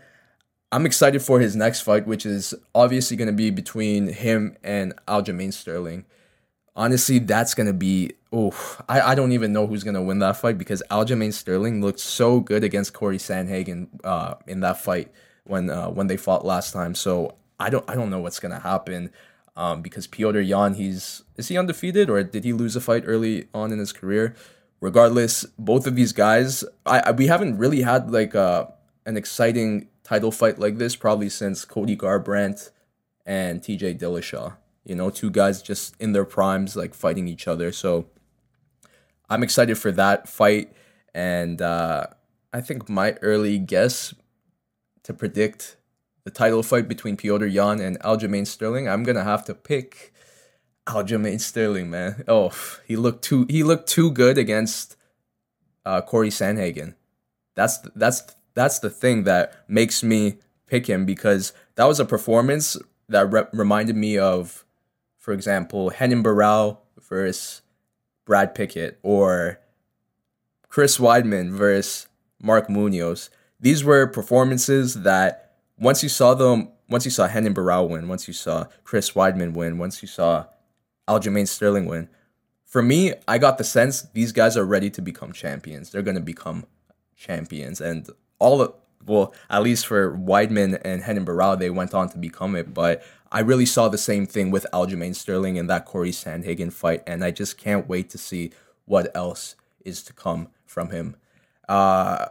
I'm 0.75 0.85
excited 0.85 1.21
for 1.21 1.39
his 1.39 1.55
next 1.55 1.83
fight, 1.83 2.05
which 2.05 2.25
is 2.25 2.53
obviously 2.73 3.15
going 3.15 3.29
to 3.29 3.33
be 3.33 3.49
between 3.49 4.09
him 4.09 4.57
and 4.61 4.93
Aljamain 5.07 5.53
Sterling. 5.53 6.03
Honestly, 6.75 7.17
that's 7.17 7.53
going 7.53 7.67
to 7.67 7.73
be 7.73 8.11
oh, 8.33 8.81
I, 8.89 8.99
I 8.99 9.15
don't 9.15 9.31
even 9.31 9.53
know 9.53 9.67
who's 9.67 9.85
going 9.85 9.93
to 9.93 10.01
win 10.01 10.19
that 10.19 10.35
fight 10.35 10.57
because 10.57 10.83
Aljamain 10.91 11.31
Sterling 11.31 11.79
looked 11.79 12.01
so 12.01 12.41
good 12.41 12.65
against 12.65 12.91
Cory 12.91 13.17
Sandhagen 13.17 13.87
uh, 14.03 14.35
in 14.47 14.59
that 14.59 14.81
fight 14.81 15.13
when 15.45 15.69
uh, 15.69 15.87
when 15.87 16.07
they 16.07 16.17
fought 16.17 16.43
last 16.43 16.73
time. 16.73 16.93
So 16.93 17.35
I 17.57 17.69
don't 17.69 17.89
I 17.89 17.95
don't 17.95 18.09
know 18.09 18.19
what's 18.19 18.39
going 18.39 18.51
to 18.53 18.59
happen 18.59 19.11
um, 19.55 19.81
because 19.81 20.07
Piotr 20.07 20.41
Yan, 20.41 20.73
he's 20.73 21.23
is 21.37 21.47
he 21.47 21.57
undefeated 21.57 22.09
or 22.09 22.21
did 22.21 22.43
he 22.43 22.51
lose 22.51 22.75
a 22.75 22.81
fight 22.81 23.03
early 23.05 23.47
on 23.53 23.71
in 23.71 23.79
his 23.79 23.93
career? 23.93 24.35
Regardless, 24.81 25.45
both 25.57 25.87
of 25.87 25.95
these 25.95 26.11
guys, 26.11 26.65
I, 26.85 26.99
I 26.99 27.11
we 27.11 27.27
haven't 27.27 27.59
really 27.59 27.83
had 27.83 28.11
like 28.11 28.35
uh, 28.35 28.65
an 29.05 29.15
exciting 29.15 29.87
title 30.05 30.31
fight 30.31 30.57
like 30.59 30.77
this 30.77 30.95
probably 30.95 31.27
since 31.27 31.65
Cody 31.65 31.97
Garbrandt 31.97 32.71
and 33.25 33.61
TJ 33.61 33.99
Dillashaw. 33.99 34.55
You 34.85 34.95
know, 34.95 35.09
two 35.09 35.31
guys 35.31 35.61
just 35.61 35.99
in 35.99 36.13
their 36.13 36.25
primes, 36.25 36.75
like 36.75 36.93
fighting 36.93 37.27
each 37.27 37.47
other. 37.47 37.71
So 37.71 38.05
I'm 39.29 39.43
excited 39.43 39.77
for 39.77 39.91
that 39.91 40.29
fight. 40.29 40.71
And 41.13 41.61
uh, 41.61 42.07
I 42.53 42.61
think 42.61 42.87
my 42.87 43.13
early 43.21 43.57
guess 43.57 44.13
to 45.03 45.13
predict 45.13 45.77
the 46.23 46.31
title 46.31 46.63
fight 46.63 46.87
between 46.87 47.17
Piotr 47.17 47.45
Yan 47.45 47.79
and 47.79 47.99
Aljamain 48.01 48.45
Sterling, 48.45 48.87
I'm 48.87 49.03
gonna 49.03 49.23
have 49.23 49.45
to 49.45 49.53
pick 49.53 50.13
Aljamain 50.87 51.39
Sterling, 51.39 51.89
man. 51.89 52.23
Oh, 52.27 52.51
he 52.87 52.95
looked 52.95 53.23
too 53.23 53.45
he 53.49 53.63
looked 53.63 53.87
too 53.87 54.11
good 54.11 54.37
against 54.37 54.95
uh, 55.85 56.01
Cory 56.01 56.29
Sandhagen. 56.29 56.95
That's 57.55 57.79
that's 57.95 58.34
that's 58.55 58.79
the 58.79 58.89
thing 58.89 59.23
that 59.25 59.53
makes 59.67 60.01
me 60.01 60.37
pick 60.65 60.87
him 60.87 61.05
because 61.05 61.53
that 61.75 61.85
was 61.85 61.99
a 61.99 62.05
performance 62.05 62.77
that 63.09 63.31
re- 63.31 63.45
reminded 63.53 63.95
me 63.95 64.17
of, 64.17 64.65
for 65.19 65.33
example, 65.33 65.91
Renan 65.99 66.23
Barão 66.23 66.77
versus 67.07 67.61
Brad 68.25 68.55
Pickett 68.55 68.99
or 69.03 69.59
Chris 70.69 70.97
Weidman 70.97 71.51
versus 71.51 72.07
Mark 72.41 72.69
Munoz. 72.69 73.29
These 73.59 73.83
were 73.83 74.07
performances 74.07 74.95
that 75.03 75.57
once 75.77 76.01
you 76.01 76.09
saw 76.09 76.33
them, 76.33 76.69
once 76.89 77.05
you 77.05 77.11
saw 77.11 77.25
Renan 77.25 77.53
Barão 77.53 77.87
win, 77.89 78.07
once 78.07 78.27
you 78.27 78.33
saw 78.33 78.65
Chris 78.83 79.11
Weidman 79.11 79.53
win, 79.53 79.77
once 79.77 80.01
you 80.01 80.07
saw 80.07 80.45
Aljamain 81.07 81.47
Sterling 81.47 81.85
win, 81.85 82.09
for 82.65 82.81
me, 82.81 83.13
I 83.27 83.37
got 83.37 83.57
the 83.57 83.63
sense 83.63 84.01
these 84.13 84.31
guys 84.31 84.57
are 84.57 84.65
ready 84.65 84.89
to 84.89 85.01
become 85.01 85.31
champions. 85.31 85.91
They're 85.91 86.01
going 86.01 86.15
to 86.15 86.21
become 86.21 86.65
champions. 87.15 87.79
And 87.79 88.09
all 88.39 88.57
the 88.57 88.73
well, 89.05 89.33
at 89.49 89.63
least 89.63 89.85
for 89.85 90.17
Weidman 90.17 90.81
and 90.83 91.01
Renan 91.07 91.25
Barão, 91.25 91.57
they 91.59 91.69
went 91.69 91.93
on 91.93 92.09
to 92.09 92.17
become 92.17 92.55
it. 92.55 92.73
But 92.73 93.03
I 93.31 93.41
really 93.41 93.65
saw 93.65 93.87
the 93.87 93.97
same 93.97 94.25
thing 94.25 94.51
with 94.51 94.65
Aljamain 94.73 95.15
Sterling 95.15 95.57
in 95.57 95.67
that 95.67 95.85
Cory 95.85 96.11
Sandhagen 96.11 96.73
fight, 96.73 97.03
and 97.05 97.23
I 97.23 97.31
just 97.31 97.57
can't 97.57 97.87
wait 97.87 98.09
to 98.11 98.17
see 98.17 98.51
what 98.85 99.15
else 99.15 99.55
is 99.83 100.01
to 100.03 100.13
come 100.13 100.49
from 100.65 100.89
him. 100.89 101.15
Uh, 101.69 102.27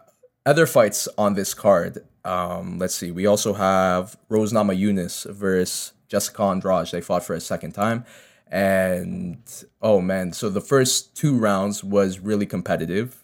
other 0.46 0.66
fights 0.66 1.08
on 1.16 1.34
this 1.34 1.54
card. 1.54 2.04
Um, 2.24 2.78
let's 2.78 2.94
see. 2.94 3.10
We 3.10 3.26
also 3.26 3.54
have 3.54 4.16
Rose 4.28 4.52
Namajunas 4.52 5.30
versus 5.32 5.92
Jessica 6.08 6.42
Andrade. 6.42 6.88
They 6.88 7.00
fought 7.00 7.24
for 7.24 7.34
a 7.34 7.40
second 7.40 7.72
time. 7.72 8.04
And 8.48 9.42
oh 9.82 10.00
man, 10.00 10.32
so 10.32 10.48
the 10.48 10.60
first 10.60 11.16
two 11.16 11.36
rounds 11.36 11.82
was 11.82 12.20
really 12.20 12.46
competitive 12.46 13.23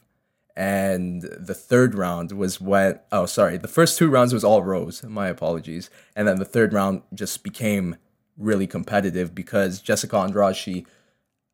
and 0.57 1.23
the 1.23 1.55
third 1.55 1.95
round 1.95 2.33
was 2.33 2.61
when 2.61 2.99
oh 3.13 3.27
sorry 3.27 3.57
the 3.57 3.69
first 3.69 3.99
two 3.99 4.09
rounds 4.09 4.33
was 4.33 4.45
all 4.45 4.63
rose 4.63 5.03
my 5.05 5.29
apologies. 5.29 5.91
And 6.17 6.27
then 6.27 6.39
the 6.39 6.45
third 6.45 6.73
round 6.73 7.03
just 7.15 7.43
became 7.43 7.97
really 8.37 8.67
competitive 8.67 9.35
because 9.35 9.81
jessica 9.81 10.17
andrade 10.17 10.57
she 10.57 10.87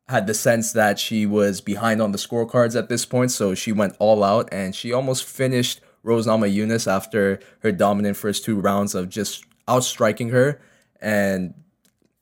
had 0.07 0.25
the 0.25 0.33
sense 0.33 0.71
that 0.71 0.99
she 0.99 1.25
was 1.25 1.59
behind 1.59 2.01
on 2.01 2.11
the 2.11 2.17
scorecards 2.17 2.77
at 2.77 2.89
this 2.89 3.05
point. 3.05 3.31
So 3.31 3.53
she 3.53 3.71
went 3.71 3.95
all 3.99 4.23
out 4.23 4.47
and 4.51 4.73
she 4.73 4.93
almost 4.93 5.25
finished 5.25 5.81
rose 6.03 6.25
namajunas 6.25 6.89
after 6.89 7.39
her 7.59 7.71
dominant 7.71 8.15
first 8.15 8.45
two 8.45 8.59
rounds 8.59 8.95
of 8.95 9.09
just 9.09 9.43
outstriking 9.67 10.29
her 10.29 10.61
and 11.01 11.53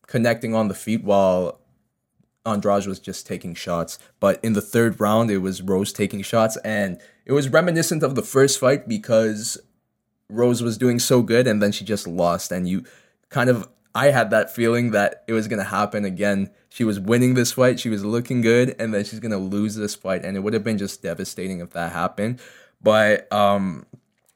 connecting 0.08 0.56
on 0.56 0.68
the 0.68 0.74
feet 0.74 1.04
while 1.04 1.60
Andrade 2.46 2.88
was 2.88 3.00
just 3.00 3.26
taking 3.26 3.54
shots. 3.56 3.98
But 4.20 4.44
in 4.44 4.54
the 4.54 4.62
third 4.62 5.00
round, 5.00 5.32
it 5.32 5.40
was 5.40 5.62
Rose 5.62 5.92
taking 5.92 6.22
shots. 6.22 6.58
And 6.58 7.00
it 7.26 7.32
was 7.34 7.50
reminiscent 7.50 8.04
of 8.04 8.16
the 8.16 8.22
first 8.22 8.60
fight 8.60 8.88
because 8.88 9.58
Rose 10.30 10.62
was 10.62 10.78
doing 10.78 11.00
so 11.00 11.22
good 11.22 11.48
and 11.48 11.62
then 11.62 11.72
she 11.72 11.86
just 11.86 12.08
lost. 12.08 12.52
And 12.52 12.68
you 12.68 12.86
kind 13.30 13.50
of, 13.50 13.68
I 13.94 14.08
had 14.08 14.30
that 14.32 14.54
feeling 14.54 14.92
that 14.92 15.24
it 15.28 15.34
was 15.34 15.48
going 15.48 15.60
to 15.60 15.70
happen 15.70 16.06
again. 16.06 16.52
She 16.70 16.84
was 16.84 17.00
winning 17.00 17.34
this 17.34 17.54
fight, 17.54 17.80
she 17.80 17.90
was 17.90 18.04
looking 18.04 18.42
good, 18.42 18.76
and 18.78 18.94
then 18.94 19.06
she's 19.06 19.22
going 19.22 19.32
to 19.32 19.38
lose 19.38 19.76
this 19.76 19.96
fight. 19.96 20.26
And 20.26 20.36
it 20.36 20.42
would 20.42 20.54
have 20.54 20.64
been 20.64 20.78
just 20.78 21.02
devastating 21.02 21.62
if 21.62 21.72
that 21.72 21.94
happened. 21.94 22.42
But 22.82 23.32
um, 23.32 23.86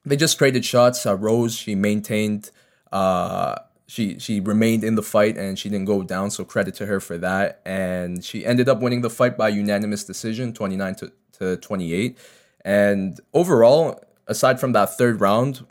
they 0.06 0.16
just 0.16 0.38
traded 0.38 0.66
shots. 0.66 1.06
Uh, 1.06 1.16
Rose, 1.16 1.56
she 1.56 1.75
maintained. 1.75 2.51
Uh, 2.92 3.56
she 3.89 4.19
she 4.19 4.39
remained 4.39 4.84
in 4.84 4.93
the 4.93 5.01
fight 5.01 5.36
and 5.36 5.58
she 5.58 5.67
didn't 5.67 5.86
go 5.86 6.03
down 6.03 6.29
so 6.29 6.46
credit 6.46 6.75
to 6.75 6.86
her 6.86 7.00
for 7.00 7.17
that. 7.17 7.60
And 7.65 8.24
she 8.24 8.46
ended 8.46 8.69
up 8.69 8.81
winning 8.81 9.01
the 9.01 9.10
fight 9.10 9.36
by 9.36 9.50
unanimous 9.50 10.03
decision 10.03 10.53
29 10.53 10.96
to, 10.96 11.12
to 11.39 11.58
28 11.58 12.17
and 12.63 13.19
overall 13.34 14.00
aside 14.27 14.60
from 14.60 14.74
that 14.74 14.96
third 14.96 15.19
round 15.19 15.65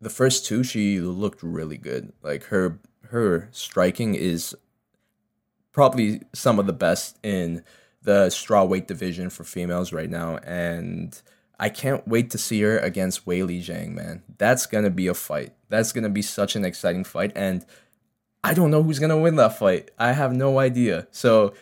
the 0.00 0.10
first 0.10 0.44
two 0.44 0.64
she 0.64 0.98
looked 0.98 1.40
really 1.42 1.76
good. 1.76 2.12
Like 2.20 2.44
her 2.44 2.80
her 3.10 3.48
striking 3.52 4.16
is 4.16 4.56
probably 5.70 6.22
some 6.32 6.58
of 6.58 6.66
the 6.66 6.72
best 6.72 7.16
in 7.22 7.62
the 8.02 8.26
strawweight 8.26 8.88
division 8.88 9.30
for 9.30 9.44
females 9.44 9.92
right 9.92 10.10
now. 10.10 10.38
And 10.38 11.20
I 11.60 11.68
can't 11.68 12.08
wait 12.08 12.30
to 12.30 12.38
see 12.38 12.62
her 12.62 12.78
against 12.78 13.26
Weili 13.26 13.62
Zhang, 13.62 13.92
man. 13.92 14.22
That's 14.38 14.64
gonna 14.64 14.88
be 14.88 15.08
a 15.08 15.14
fight. 15.14 15.52
That's 15.68 15.92
gonna 15.92 16.08
be 16.08 16.22
such 16.22 16.56
an 16.56 16.64
exciting 16.64 17.04
fight. 17.04 17.32
And 17.36 17.66
I 18.42 18.54
don't 18.54 18.70
know 18.70 18.82
who's 18.82 18.98
gonna 18.98 19.18
win 19.18 19.36
that 19.36 19.58
fight. 19.58 19.90
I 19.98 20.12
have 20.12 20.32
no 20.32 20.58
idea. 20.58 21.06
So 21.10 21.52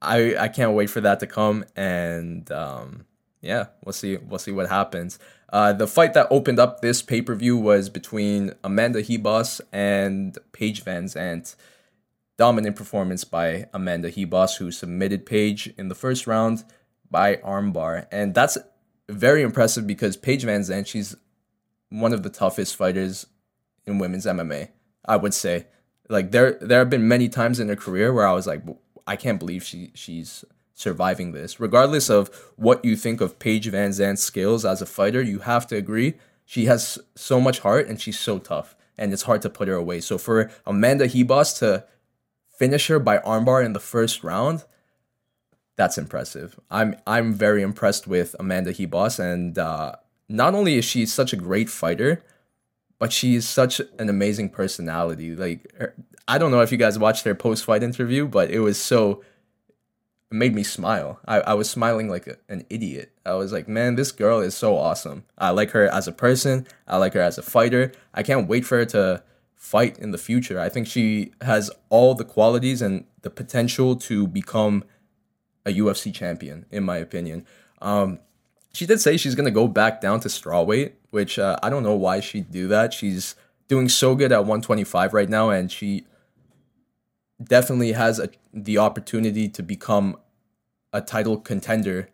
I 0.00 0.34
I 0.36 0.48
can't 0.48 0.72
wait 0.72 0.88
for 0.88 1.02
that 1.02 1.20
to 1.20 1.26
come 1.26 1.66
and 1.76 2.50
um, 2.50 3.04
yeah, 3.42 3.66
we'll 3.84 3.92
see 3.92 4.16
we'll 4.16 4.38
see 4.38 4.50
what 4.50 4.70
happens. 4.70 5.18
Uh, 5.52 5.74
the 5.74 5.86
fight 5.86 6.14
that 6.14 6.26
opened 6.30 6.58
up 6.58 6.80
this 6.80 7.02
pay 7.02 7.20
per 7.20 7.34
view 7.34 7.58
was 7.58 7.90
between 7.90 8.54
Amanda 8.64 9.02
Ribas 9.02 9.60
and 9.72 10.38
Paige 10.52 10.84
VanZant. 10.84 11.54
Dominant 12.38 12.76
performance 12.76 13.24
by 13.24 13.66
Amanda 13.74 14.10
Ribas, 14.10 14.56
who 14.56 14.70
submitted 14.70 15.26
Paige 15.26 15.72
in 15.76 15.88
the 15.88 15.94
first 15.94 16.26
round 16.26 16.64
by 17.10 17.36
armbar, 17.36 18.06
and 18.10 18.34
that's 18.34 18.58
very 19.08 19.42
impressive 19.42 19.86
because 19.86 20.16
Paige 20.16 20.44
VanZant, 20.44 20.86
she's 20.86 21.16
one 21.90 22.12
of 22.12 22.22
the 22.22 22.30
toughest 22.30 22.76
fighters 22.76 23.26
in 23.86 23.98
women's 23.98 24.26
MMA. 24.26 24.70
I 25.04 25.16
would 25.16 25.34
say, 25.34 25.66
like 26.08 26.32
there 26.32 26.52
there 26.60 26.80
have 26.80 26.90
been 26.90 27.08
many 27.08 27.28
times 27.28 27.60
in 27.60 27.68
her 27.68 27.76
career 27.76 28.12
where 28.12 28.26
I 28.26 28.32
was 28.32 28.46
like, 28.46 28.62
I 29.06 29.16
can't 29.16 29.38
believe 29.38 29.62
she 29.62 29.92
she's 29.94 30.44
surviving 30.74 31.32
this. 31.32 31.58
Regardless 31.58 32.10
of 32.10 32.28
what 32.56 32.84
you 32.84 32.96
think 32.96 33.20
of 33.20 33.38
Paige 33.38 33.70
VanZant's 33.70 34.22
skills 34.22 34.64
as 34.64 34.82
a 34.82 34.86
fighter, 34.86 35.22
you 35.22 35.40
have 35.40 35.66
to 35.68 35.76
agree 35.76 36.14
she 36.44 36.66
has 36.66 36.98
so 37.14 37.40
much 37.40 37.60
heart 37.60 37.88
and 37.88 38.00
she's 38.00 38.18
so 38.18 38.38
tough, 38.38 38.76
and 38.96 39.12
it's 39.12 39.22
hard 39.22 39.42
to 39.42 39.50
put 39.50 39.68
her 39.68 39.74
away. 39.74 40.00
So 40.00 40.18
for 40.18 40.50
Amanda 40.64 41.08
Ribas 41.08 41.58
to 41.58 41.84
finish 42.56 42.86
her 42.88 42.98
by 42.98 43.18
armbar 43.18 43.64
in 43.64 43.72
the 43.72 43.80
first 43.80 44.24
round, 44.24 44.64
that's 45.76 45.98
impressive. 45.98 46.58
I'm 46.70 46.96
I'm 47.06 47.34
very 47.34 47.62
impressed 47.62 48.06
with 48.06 48.34
Amanda 48.40 48.72
Ribas, 48.72 49.18
and 49.18 49.58
uh, 49.58 49.92
not 50.28 50.54
only 50.54 50.76
is 50.76 50.84
she 50.84 51.06
such 51.06 51.32
a 51.32 51.36
great 51.36 51.68
fighter, 51.68 52.24
but 52.98 53.12
she's 53.12 53.46
such 53.46 53.80
an 53.98 54.08
amazing 54.08 54.50
personality. 54.50 55.36
Like 55.36 55.72
er, 55.80 55.94
I 56.26 56.38
don't 56.38 56.50
know 56.50 56.60
if 56.60 56.72
you 56.72 56.78
guys 56.78 56.98
watched 56.98 57.24
their 57.24 57.34
post 57.34 57.64
fight 57.64 57.82
interview, 57.82 58.26
but 58.26 58.50
it 58.50 58.60
was 58.60 58.80
so 58.80 59.22
it 60.30 60.34
made 60.34 60.54
me 60.54 60.64
smile. 60.64 61.20
I, 61.26 61.40
I 61.40 61.54
was 61.54 61.70
smiling 61.70 62.08
like 62.08 62.26
a, 62.26 62.36
an 62.48 62.64
idiot. 62.68 63.12
I 63.24 63.34
was 63.34 63.52
like, 63.52 63.68
man, 63.68 63.94
this 63.94 64.10
girl 64.12 64.40
is 64.40 64.56
so 64.56 64.76
awesome. 64.76 65.24
I 65.38 65.50
like 65.50 65.70
her 65.70 65.86
as 65.86 66.08
a 66.08 66.12
person. 66.12 66.66
I 66.88 66.96
like 66.96 67.12
her 67.12 67.20
as 67.20 67.38
a 67.38 67.42
fighter. 67.42 67.92
I 68.14 68.22
can't 68.22 68.48
wait 68.48 68.64
for 68.64 68.78
her 68.78 68.86
to 68.86 69.22
fight 69.54 69.98
in 69.98 70.10
the 70.10 70.18
future. 70.18 70.58
I 70.58 70.68
think 70.68 70.86
she 70.86 71.32
has 71.42 71.70
all 71.90 72.14
the 72.14 72.24
qualities 72.24 72.82
and 72.82 73.04
the 73.22 73.30
potential 73.30 73.94
to 73.96 74.26
become 74.26 74.84
a 75.66 75.72
UFC 75.72 76.14
champion, 76.14 76.64
in 76.70 76.84
my 76.84 76.96
opinion. 76.96 77.44
Um, 77.82 78.20
she 78.72 78.86
did 78.86 79.00
say 79.00 79.16
she's 79.16 79.34
gonna 79.34 79.50
go 79.50 79.68
back 79.68 80.00
down 80.00 80.20
to 80.20 80.28
strawweight, 80.28 80.92
which 81.10 81.38
uh, 81.38 81.58
I 81.62 81.68
don't 81.68 81.82
know 81.82 81.96
why 81.96 82.20
she'd 82.20 82.50
do 82.50 82.68
that. 82.68 82.94
She's 82.94 83.34
doing 83.68 83.88
so 83.88 84.14
good 84.14 84.32
at 84.32 84.40
125 84.40 85.12
right 85.12 85.28
now, 85.28 85.50
and 85.50 85.70
she 85.70 86.06
definitely 87.42 87.92
has 87.92 88.18
a, 88.18 88.30
the 88.52 88.78
opportunity 88.78 89.48
to 89.48 89.62
become 89.62 90.16
a 90.92 91.00
title 91.00 91.36
contender 91.36 92.08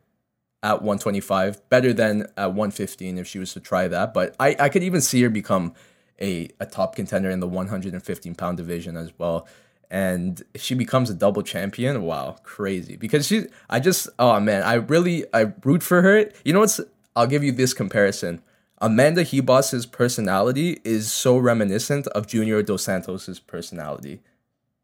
at 0.62 0.82
125, 0.82 1.68
better 1.68 1.92
than 1.92 2.22
at 2.36 2.48
115 2.48 3.18
if 3.18 3.26
she 3.26 3.38
was 3.38 3.52
to 3.52 3.60
try 3.60 3.88
that. 3.88 4.14
But 4.14 4.34
I, 4.38 4.56
I 4.58 4.68
could 4.68 4.82
even 4.82 5.00
see 5.00 5.22
her 5.22 5.28
become 5.30 5.74
a, 6.20 6.48
a 6.60 6.66
top 6.66 6.94
contender 6.94 7.30
in 7.30 7.40
the 7.40 7.48
115 7.48 8.34
pound 8.34 8.56
division 8.56 8.96
as 8.96 9.12
well. 9.18 9.46
And 9.92 10.42
she 10.56 10.74
becomes 10.74 11.10
a 11.10 11.14
double 11.14 11.42
champion, 11.42 12.02
wow, 12.02 12.36
crazy. 12.42 12.96
Because 12.96 13.26
she, 13.26 13.44
I 13.70 13.78
just, 13.78 14.08
oh 14.18 14.40
man, 14.40 14.62
I 14.62 14.74
really, 14.74 15.24
I 15.32 15.52
root 15.62 15.82
for 15.82 16.02
her. 16.02 16.30
You 16.44 16.54
know 16.54 16.60
what's, 16.60 16.80
I'll 17.14 17.26
give 17.26 17.44
you 17.44 17.52
this 17.52 17.74
comparison. 17.74 18.42
Amanda 18.78 19.22
Ribas's 19.22 19.86
personality 19.86 20.80
is 20.82 21.12
so 21.12 21.36
reminiscent 21.36 22.08
of 22.08 22.26
Junior 22.26 22.62
Dos 22.62 22.82
Santos's 22.82 23.38
personality 23.38 24.22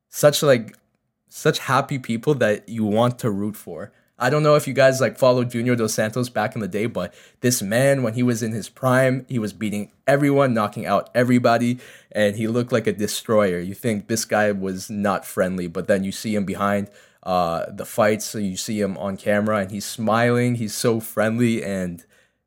such 0.08 0.42
like 0.42 0.76
such 1.28 1.58
happy 1.58 1.98
people 1.98 2.34
that 2.34 2.68
you 2.68 2.84
want 2.84 3.18
to 3.20 3.30
root 3.30 3.56
for. 3.56 3.92
I 4.18 4.30
don't 4.30 4.42
know 4.42 4.56
if 4.56 4.66
you 4.66 4.74
guys 4.74 5.00
like 5.00 5.16
followed 5.16 5.50
Junior 5.50 5.76
Dos 5.76 5.94
Santos 5.94 6.28
back 6.28 6.54
in 6.54 6.60
the 6.60 6.68
day, 6.68 6.86
but 6.86 7.14
this 7.40 7.62
man, 7.62 8.02
when 8.02 8.14
he 8.14 8.22
was 8.22 8.42
in 8.42 8.52
his 8.52 8.68
prime, 8.68 9.24
he 9.28 9.38
was 9.38 9.52
beating 9.52 9.92
everyone, 10.06 10.54
knocking 10.54 10.86
out 10.86 11.08
everybody, 11.14 11.78
and 12.10 12.36
he 12.36 12.48
looked 12.48 12.72
like 12.72 12.86
a 12.86 12.92
destroyer. 12.92 13.60
You 13.60 13.74
think 13.74 14.08
this 14.08 14.24
guy 14.24 14.50
was 14.50 14.90
not 14.90 15.24
friendly, 15.24 15.68
but 15.68 15.86
then 15.86 16.02
you 16.02 16.10
see 16.10 16.34
him 16.34 16.44
behind 16.44 16.90
uh, 17.22 17.66
the 17.68 17.84
fights, 17.84 18.24
so 18.24 18.38
you 18.38 18.56
see 18.56 18.80
him 18.80 18.98
on 18.98 19.16
camera, 19.16 19.58
and 19.58 19.70
he's 19.70 19.84
smiling. 19.84 20.56
He's 20.56 20.74
so 20.74 20.98
friendly, 20.98 21.62
and 21.62 22.04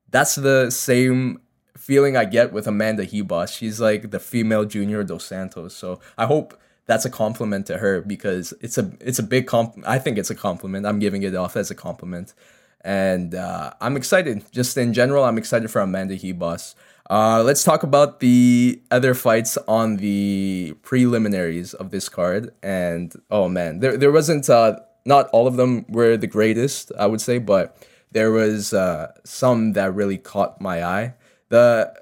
that's 0.09 0.35
the 0.35 0.71
same 0.71 1.39
feeling 1.77 2.17
I 2.17 2.25
get 2.25 2.51
with 2.51 2.67
Amanda 2.67 3.05
Ribas. 3.05 3.55
She's 3.55 3.79
like 3.79 4.11
the 4.11 4.19
female 4.19 4.65
Junior 4.65 5.03
Dos 5.03 5.25
Santos. 5.25 5.73
So 5.73 5.99
I 6.17 6.25
hope 6.25 6.59
that's 6.85 7.05
a 7.05 7.09
compliment 7.09 7.67
to 7.67 7.77
her 7.77 8.01
because 8.01 8.53
it's 8.61 8.77
a 8.77 8.91
it's 8.99 9.19
a 9.19 9.23
big 9.23 9.47
comp. 9.47 9.81
I 9.85 9.99
think 9.99 10.17
it's 10.17 10.29
a 10.29 10.35
compliment. 10.35 10.85
I'm 10.85 10.99
giving 10.99 11.23
it 11.23 11.35
off 11.35 11.55
as 11.55 11.71
a 11.71 11.75
compliment, 11.75 12.33
and 12.81 13.35
uh, 13.35 13.73
I'm 13.79 13.95
excited. 13.97 14.43
Just 14.51 14.77
in 14.77 14.93
general, 14.93 15.23
I'm 15.23 15.37
excited 15.37 15.69
for 15.69 15.81
Amanda 15.81 16.17
Ribas. 16.17 16.75
Uh, 17.09 17.43
let's 17.43 17.63
talk 17.63 17.83
about 17.83 18.21
the 18.21 18.81
other 18.89 19.13
fights 19.13 19.57
on 19.67 19.97
the 19.97 20.73
preliminaries 20.81 21.73
of 21.73 21.91
this 21.91 22.07
card. 22.07 22.53
And 22.63 23.13
oh 23.29 23.49
man, 23.49 23.79
there 23.79 23.97
there 23.97 24.11
wasn't 24.11 24.49
uh, 24.49 24.79
not 25.05 25.27
all 25.33 25.47
of 25.47 25.57
them 25.57 25.85
were 25.89 26.17
the 26.17 26.27
greatest, 26.27 26.91
I 26.97 27.07
would 27.07 27.21
say, 27.21 27.37
but 27.37 27.77
there 28.11 28.31
was 28.31 28.73
uh, 28.73 29.11
some 29.23 29.73
that 29.73 29.93
really 29.93 30.17
caught 30.17 30.61
my 30.61 30.83
eye. 30.83 31.13
The 31.49 31.93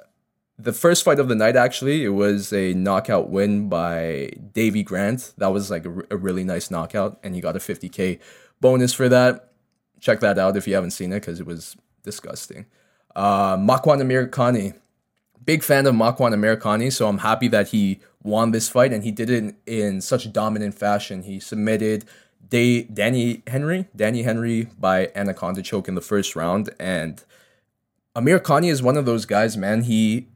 the 0.60 0.74
first 0.74 1.06
fight 1.06 1.20
of 1.20 1.30
the 1.30 1.36
night 1.36 1.56
actually 1.56 2.04
it 2.04 2.10
was 2.10 2.52
a 2.52 2.74
knockout 2.74 3.30
win 3.30 3.70
by 3.70 4.30
davey 4.54 4.84
grant. 4.84 5.34
That 5.38 5.54
was 5.54 5.72
like 5.72 5.86
a, 5.86 6.04
a, 6.12 6.18
really 6.18 6.44
nice 6.44 6.70
knockout 6.70 7.18
and 7.24 7.34
he 7.34 7.42
got 7.42 7.56
a 7.56 7.60
50k 7.60 8.20
bonus 8.60 8.94
for 8.94 9.08
that. 9.08 9.54
Check 10.02 10.20
that 10.20 10.38
out 10.38 10.58
if 10.58 10.68
you 10.68 10.76
haven't 10.76 10.92
seen 10.92 11.14
it 11.14 11.22
because 11.22 11.40
it 11.40 11.46
was 11.46 11.78
disgusting. 12.04 12.66
Uh 13.16 13.56
makwan 13.56 14.02
amirkhani 14.02 14.76
big 15.46 15.64
fan 15.64 15.86
of 15.86 15.96
makwan 15.96 16.34
amirkhani 16.34 16.92
so 16.92 17.08
i'm 17.08 17.20
happy 17.20 17.48
that 17.48 17.70
he 17.70 18.00
won 18.22 18.52
this 18.52 18.70
fight 18.70 18.94
and 18.94 19.04
he 19.04 19.12
did 19.12 19.30
it 19.30 19.38
in, 19.38 19.56
in 19.66 20.02
such 20.02 20.32
dominant 20.34 20.76
fashion. 20.76 21.24
He 21.24 21.40
submitted 21.40 22.06
danny 22.50 23.44
henry 23.48 23.88
danny 23.96 24.24
henry 24.24 24.68
by 24.78 25.10
anaconda 25.16 25.62
choke 25.62 25.88
in 25.88 25.96
the 25.96 26.02
first 26.02 26.36
round 26.36 26.70
and 26.80 27.24
amirkhani 28.16 28.70
is 28.70 28.84
one 28.84 28.98
of 28.98 29.06
those 29.06 29.26
guys 29.26 29.56
man. 29.56 29.84
He 29.84 30.28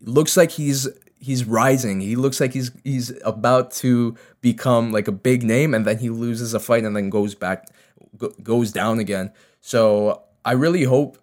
looks 0.00 0.36
like 0.36 0.52
he's 0.52 0.88
he's 1.18 1.44
rising. 1.44 2.00
He 2.00 2.16
looks 2.16 2.40
like 2.40 2.52
he's 2.52 2.72
he's 2.84 3.12
about 3.24 3.70
to 3.72 4.16
become 4.40 4.92
like 4.92 5.08
a 5.08 5.12
big 5.12 5.42
name, 5.42 5.74
and 5.74 5.84
then 5.84 5.98
he 5.98 6.10
loses 6.10 6.54
a 6.54 6.60
fight 6.60 6.84
and 6.84 6.96
then 6.96 7.10
goes 7.10 7.34
back, 7.34 7.68
go, 8.16 8.28
goes 8.42 8.72
down 8.72 8.98
again. 8.98 9.32
So 9.60 10.22
I 10.44 10.52
really 10.52 10.84
hope 10.84 11.18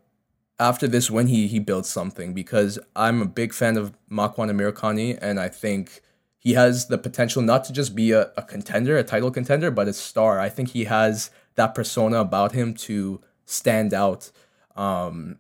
after 0.60 0.88
this 0.88 1.12
win 1.12 1.28
he 1.28 1.48
he 1.48 1.60
builds 1.60 1.90
something 1.90 2.34
because 2.34 2.80
I'm 2.96 3.22
a 3.22 3.26
big 3.26 3.54
fan 3.54 3.78
of 3.78 3.94
Makwan 4.10 4.52
Amirkhani, 4.52 5.18
and 5.22 5.40
I 5.40 5.50
think 5.50 6.02
he 6.38 6.54
has 6.54 6.88
the 6.88 6.98
potential 6.98 7.42
not 7.42 7.64
to 7.66 7.74
just 7.74 7.96
be 7.96 8.12
a, 8.12 8.32
a 8.38 8.44
contender, 8.44 8.98
a 8.98 9.04
title 9.04 9.32
contender, 9.32 9.72
but 9.72 9.88
a 9.88 9.94
star. 9.94 10.40
I 10.40 10.50
think 10.50 10.70
he 10.70 10.86
has 10.86 11.32
that 11.56 11.74
persona 11.74 12.20
about 12.20 12.54
him 12.54 12.74
to 12.76 13.20
stand 13.46 13.94
out. 13.94 14.32
Um, 14.76 15.40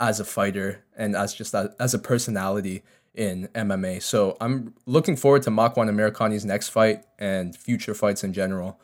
as 0.00 0.20
a 0.20 0.24
fighter 0.24 0.84
and 0.96 1.16
as 1.16 1.34
just 1.34 1.54
a, 1.54 1.74
as 1.78 1.94
a 1.94 1.98
personality 1.98 2.82
in 3.14 3.48
MMA. 3.54 4.02
So 4.02 4.36
I'm 4.40 4.74
looking 4.86 5.16
forward 5.16 5.42
to 5.42 5.50
Makwan 5.50 5.88
Amirkhani's 5.88 6.44
next 6.44 6.68
fight 6.68 7.04
and 7.18 7.56
future 7.56 7.94
fights 7.94 8.24
in 8.24 8.32
general. 8.32 8.80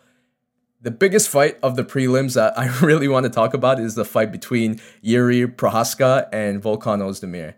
The 0.81 0.91
biggest 0.91 1.29
fight 1.29 1.59
of 1.63 1.77
the 1.77 1.85
prelims 1.85 2.35
that 2.35 2.59
I 2.59 2.69
really 2.81 3.09
want 3.09 3.25
to 3.25 3.31
talk 3.31 3.55
about 3.55 3.81
is 3.81 3.97
the 3.97 4.05
fight 4.05 4.33
between 4.33 4.81
Yuri 5.03 5.47
Prochazka 5.47 6.29
and 6.33 6.63
Volkan 6.63 7.01
Ozdemir. 7.01 7.55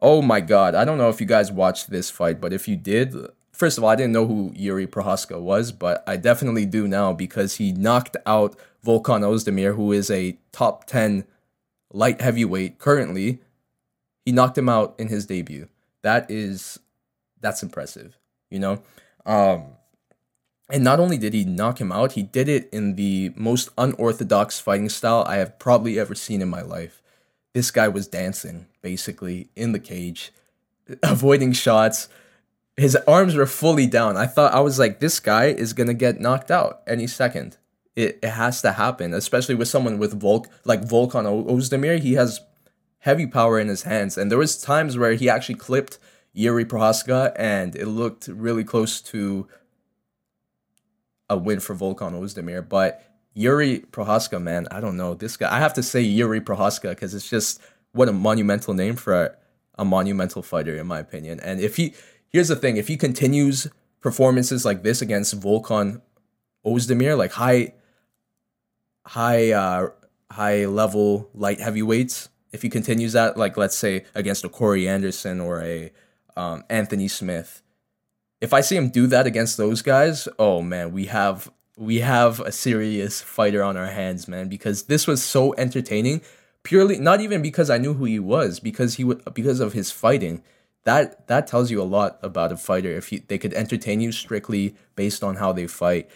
Oh 0.00 0.22
my 0.22 0.40
god, 0.40 0.74
I 0.74 0.84
don't 0.84 0.98
know 0.98 1.08
if 1.08 1.20
you 1.20 1.26
guys 1.26 1.52
watched 1.52 1.90
this 1.90 2.08
fight, 2.08 2.40
but 2.40 2.52
if 2.52 2.68
you 2.68 2.76
did, 2.76 3.14
first 3.52 3.78
of 3.78 3.84
all, 3.84 3.90
I 3.90 3.96
didn't 3.96 4.12
know 4.12 4.26
who 4.26 4.52
Yuri 4.54 4.86
Prochazka 4.86 5.40
was, 5.40 5.72
but 5.72 6.04
I 6.06 6.16
definitely 6.16 6.66
do 6.66 6.88
now 6.88 7.12
because 7.12 7.56
he 7.56 7.72
knocked 7.72 8.16
out 8.24 8.56
Volkan 8.84 9.22
Ozdemir, 9.22 9.74
who 9.74 9.92
is 9.92 10.10
a 10.10 10.38
top 10.52 10.84
10 10.86 11.24
light 11.92 12.20
heavyweight 12.20 12.78
currently, 12.78 13.40
he 14.24 14.32
knocked 14.32 14.58
him 14.58 14.68
out 14.68 14.94
in 14.98 15.08
his 15.08 15.26
debut. 15.26 15.68
That 16.02 16.30
is 16.30 16.78
that's 17.40 17.62
impressive, 17.62 18.18
you 18.50 18.58
know? 18.58 18.82
Um 19.26 19.64
and 20.70 20.84
not 20.84 21.00
only 21.00 21.16
did 21.16 21.32
he 21.32 21.44
knock 21.44 21.80
him 21.80 21.90
out, 21.90 22.12
he 22.12 22.22
did 22.22 22.48
it 22.48 22.68
in 22.72 22.96
the 22.96 23.32
most 23.36 23.70
unorthodox 23.78 24.60
fighting 24.60 24.90
style 24.90 25.24
I 25.26 25.36
have 25.36 25.58
probably 25.58 25.98
ever 25.98 26.14
seen 26.14 26.42
in 26.42 26.48
my 26.48 26.60
life. 26.60 27.02
This 27.54 27.70
guy 27.70 27.88
was 27.88 28.06
dancing 28.06 28.66
basically 28.82 29.48
in 29.56 29.72
the 29.72 29.80
cage, 29.80 30.32
avoiding 31.02 31.52
shots. 31.52 32.08
His 32.76 32.96
arms 33.08 33.34
were 33.34 33.46
fully 33.46 33.86
down. 33.86 34.16
I 34.16 34.26
thought 34.26 34.54
I 34.54 34.60
was 34.60 34.78
like, 34.78 35.00
this 35.00 35.18
guy 35.20 35.46
is 35.46 35.72
gonna 35.72 35.94
get 35.94 36.20
knocked 36.20 36.50
out 36.50 36.82
any 36.86 37.06
second 37.06 37.57
it, 37.98 38.20
it 38.22 38.30
has 38.30 38.62
to 38.62 38.72
happen, 38.72 39.12
especially 39.12 39.56
with 39.56 39.66
someone 39.66 39.98
with 39.98 40.20
Volk 40.20 40.48
like 40.64 40.82
Volkan 40.82 41.24
Ozdemir. 41.46 41.98
He 41.98 42.12
has 42.12 42.40
heavy 43.00 43.26
power 43.26 43.58
in 43.58 43.66
his 43.66 43.82
hands, 43.82 44.16
and 44.16 44.30
there 44.30 44.38
was 44.38 44.56
times 44.56 44.96
where 44.96 45.14
he 45.14 45.28
actually 45.28 45.56
clipped 45.56 45.98
Yuri 46.32 46.64
Prochazka, 46.64 47.32
and 47.34 47.74
it 47.74 47.86
looked 47.86 48.28
really 48.28 48.62
close 48.62 49.00
to 49.00 49.48
a 51.28 51.36
win 51.36 51.58
for 51.58 51.74
Volkan 51.74 52.12
Ozdemir. 52.12 52.68
But 52.68 53.04
Yuri 53.34 53.80
Prochazka, 53.90 54.40
man, 54.40 54.68
I 54.70 54.80
don't 54.80 54.96
know 54.96 55.14
this 55.14 55.36
guy. 55.36 55.52
I 55.52 55.58
have 55.58 55.74
to 55.74 55.82
say 55.82 56.00
Yuri 56.00 56.40
Prochazka 56.40 56.90
because 56.90 57.14
it's 57.14 57.28
just 57.28 57.60
what 57.90 58.08
a 58.08 58.12
monumental 58.12 58.74
name 58.74 58.94
for 58.94 59.24
a, 59.24 59.36
a 59.76 59.84
monumental 59.84 60.42
fighter, 60.42 60.76
in 60.76 60.86
my 60.86 61.00
opinion. 61.00 61.40
And 61.40 61.60
if 61.60 61.74
he, 61.74 61.94
here's 62.28 62.46
the 62.46 62.54
thing, 62.54 62.76
if 62.76 62.86
he 62.86 62.96
continues 62.96 63.66
performances 64.00 64.64
like 64.64 64.84
this 64.84 65.02
against 65.02 65.40
Volkan 65.40 66.00
Ozdemir, 66.64 67.18
like 67.18 67.32
high, 67.32 67.72
high, 69.08 69.52
uh, 69.52 69.88
high 70.30 70.66
level 70.66 71.30
light 71.34 71.60
heavyweights, 71.60 72.28
if 72.52 72.62
he 72.62 72.68
continues 72.68 73.12
that, 73.12 73.36
like 73.36 73.56
let's 73.56 73.76
say 73.76 74.04
against 74.14 74.44
a 74.44 74.48
Corey 74.48 74.88
Anderson 74.88 75.40
or 75.40 75.62
a 75.62 75.92
um, 76.36 76.64
Anthony 76.70 77.08
Smith, 77.08 77.62
if 78.40 78.52
I 78.52 78.60
see 78.60 78.76
him 78.76 78.90
do 78.90 79.06
that 79.08 79.26
against 79.26 79.56
those 79.56 79.82
guys, 79.82 80.28
oh 80.38 80.62
man, 80.62 80.92
we 80.92 81.06
have 81.06 81.50
we 81.76 82.00
have 82.00 82.40
a 82.40 82.52
serious 82.52 83.20
fighter 83.20 83.62
on 83.62 83.76
our 83.76 83.86
hands, 83.86 84.28
man. 84.28 84.48
Because 84.48 84.84
this 84.84 85.06
was 85.06 85.22
so 85.22 85.54
entertaining, 85.54 86.22
purely 86.62 86.98
not 86.98 87.20
even 87.20 87.42
because 87.42 87.70
I 87.70 87.78
knew 87.78 87.94
who 87.94 88.04
he 88.04 88.18
was, 88.18 88.60
because 88.60 88.94
he 88.94 89.04
would 89.04 89.22
because 89.34 89.60
of 89.60 89.72
his 89.72 89.90
fighting. 89.90 90.42
That 90.84 91.26
that 91.26 91.46
tells 91.46 91.70
you 91.70 91.82
a 91.82 91.84
lot 91.84 92.18
about 92.22 92.52
a 92.52 92.56
fighter 92.56 92.90
if 92.90 93.08
he, 93.08 93.18
they 93.18 93.38
could 93.38 93.54
entertain 93.54 94.00
you 94.00 94.12
strictly 94.12 94.76
based 94.94 95.22
on 95.22 95.36
how 95.36 95.52
they 95.52 95.66
fight. 95.66 96.08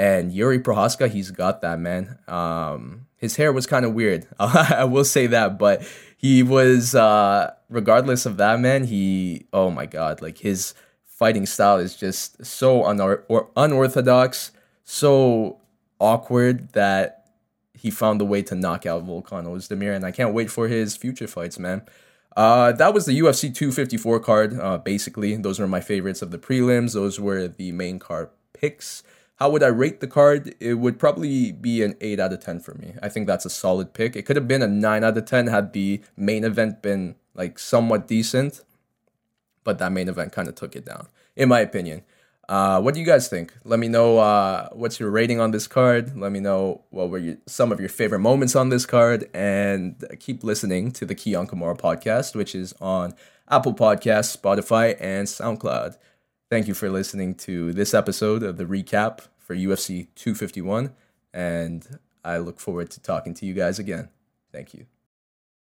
And 0.00 0.32
Yuri 0.32 0.58
Prochazka, 0.58 1.10
he's 1.10 1.30
got 1.30 1.60
that 1.60 1.78
man. 1.78 2.18
Um, 2.26 3.06
his 3.18 3.36
hair 3.36 3.52
was 3.52 3.66
kind 3.66 3.84
of 3.84 3.92
weird, 3.92 4.26
I 4.40 4.84
will 4.84 5.04
say 5.04 5.26
that, 5.26 5.58
but 5.58 5.86
he 6.16 6.42
was. 6.42 6.94
Uh, 6.94 7.52
regardless 7.68 8.24
of 8.24 8.38
that, 8.38 8.60
man, 8.60 8.84
he. 8.84 9.44
Oh 9.52 9.70
my 9.70 9.84
god, 9.84 10.22
like 10.22 10.38
his 10.38 10.72
fighting 11.04 11.44
style 11.44 11.76
is 11.76 11.94
just 11.96 12.42
so 12.42 12.84
unor- 12.84 13.24
or 13.28 13.50
unorthodox, 13.58 14.52
so 14.84 15.58
awkward 15.98 16.72
that 16.72 17.26
he 17.74 17.90
found 17.90 18.22
a 18.22 18.24
way 18.24 18.40
to 18.40 18.54
knock 18.54 18.86
out 18.86 19.06
Volkan 19.06 19.44
Ozdemir, 19.44 19.94
and 19.94 20.06
I 20.06 20.12
can't 20.12 20.32
wait 20.32 20.50
for 20.50 20.66
his 20.66 20.96
future 20.96 21.28
fights, 21.28 21.58
man. 21.58 21.82
Uh, 22.34 22.72
that 22.72 22.94
was 22.94 23.04
the 23.04 23.20
UFC 23.20 23.54
254 23.54 24.20
card. 24.20 24.58
Uh, 24.58 24.78
basically, 24.78 25.36
those 25.36 25.58
were 25.58 25.68
my 25.68 25.80
favorites 25.80 26.22
of 26.22 26.30
the 26.30 26.38
prelims. 26.38 26.94
Those 26.94 27.20
were 27.20 27.48
the 27.48 27.72
main 27.72 27.98
card 27.98 28.30
picks. 28.54 29.02
How 29.40 29.50
would 29.50 29.62
I 29.62 29.68
rate 29.68 30.00
the 30.00 30.06
card? 30.06 30.54
It 30.60 30.74
would 30.74 30.98
probably 30.98 31.50
be 31.50 31.82
an 31.82 31.96
8 32.00 32.20
out 32.20 32.32
of 32.32 32.40
10 32.40 32.60
for 32.60 32.74
me. 32.74 32.94
I 33.02 33.08
think 33.08 33.26
that's 33.26 33.46
a 33.46 33.50
solid 33.50 33.94
pick. 33.94 34.14
It 34.14 34.26
could 34.26 34.36
have 34.36 34.46
been 34.46 34.62
a 34.62 34.68
9 34.68 35.02
out 35.02 35.16
of 35.16 35.24
10 35.24 35.46
had 35.46 35.72
the 35.72 36.02
main 36.16 36.44
event 36.44 36.82
been 36.82 37.16
like 37.34 37.58
somewhat 37.58 38.06
decent 38.06 38.60
but 39.64 39.78
that 39.78 39.92
main 39.92 40.08
event 40.08 40.32
kind 40.32 40.48
of 40.48 40.54
took 40.54 40.74
it 40.74 40.84
down, 40.84 41.06
in 41.36 41.48
my 41.48 41.60
opinion. 41.60 42.02
Uh, 42.48 42.80
what 42.80 42.94
do 42.94 43.00
you 43.00 43.06
guys 43.06 43.28
think? 43.28 43.52
Let 43.64 43.78
me 43.78 43.86
know 43.86 44.18
uh, 44.18 44.68
what's 44.72 44.98
your 44.98 45.10
rating 45.10 45.38
on 45.38 45.52
this 45.52 45.68
card. 45.68 46.16
Let 46.16 46.32
me 46.32 46.40
know 46.40 46.82
what 46.90 47.10
were 47.10 47.18
your, 47.18 47.36
some 47.46 47.70
of 47.70 47.78
your 47.78 47.88
favorite 47.88 48.18
moments 48.18 48.56
on 48.56 48.70
this 48.70 48.86
card, 48.86 49.30
and 49.32 50.04
keep 50.18 50.42
listening 50.42 50.90
to 50.92 51.06
the 51.06 51.14
Kiyan 51.14 51.48
Kimura 51.48 51.78
podcast, 51.78 52.34
which 52.34 52.54
is 52.56 52.74
on 52.80 53.14
Apple 53.48 53.74
Podcasts, 53.74 54.36
Spotify, 54.36 54.96
and 54.98 55.28
SoundCloud. 55.28 55.96
Thank 56.50 56.66
you 56.66 56.74
for 56.74 56.90
listening 56.90 57.36
to 57.36 57.72
this 57.72 57.94
episode 57.94 58.42
of 58.42 58.56
the 58.56 58.64
recap 58.64 59.20
for 59.38 59.54
UFC 59.54 60.08
251, 60.16 60.92
and 61.32 62.00
I 62.24 62.38
look 62.38 62.58
forward 62.58 62.90
to 62.90 63.00
talking 63.00 63.34
to 63.34 63.46
you 63.46 63.54
guys 63.54 63.78
again. 63.78 64.08
Thank 64.50 64.74
you. 64.74 64.86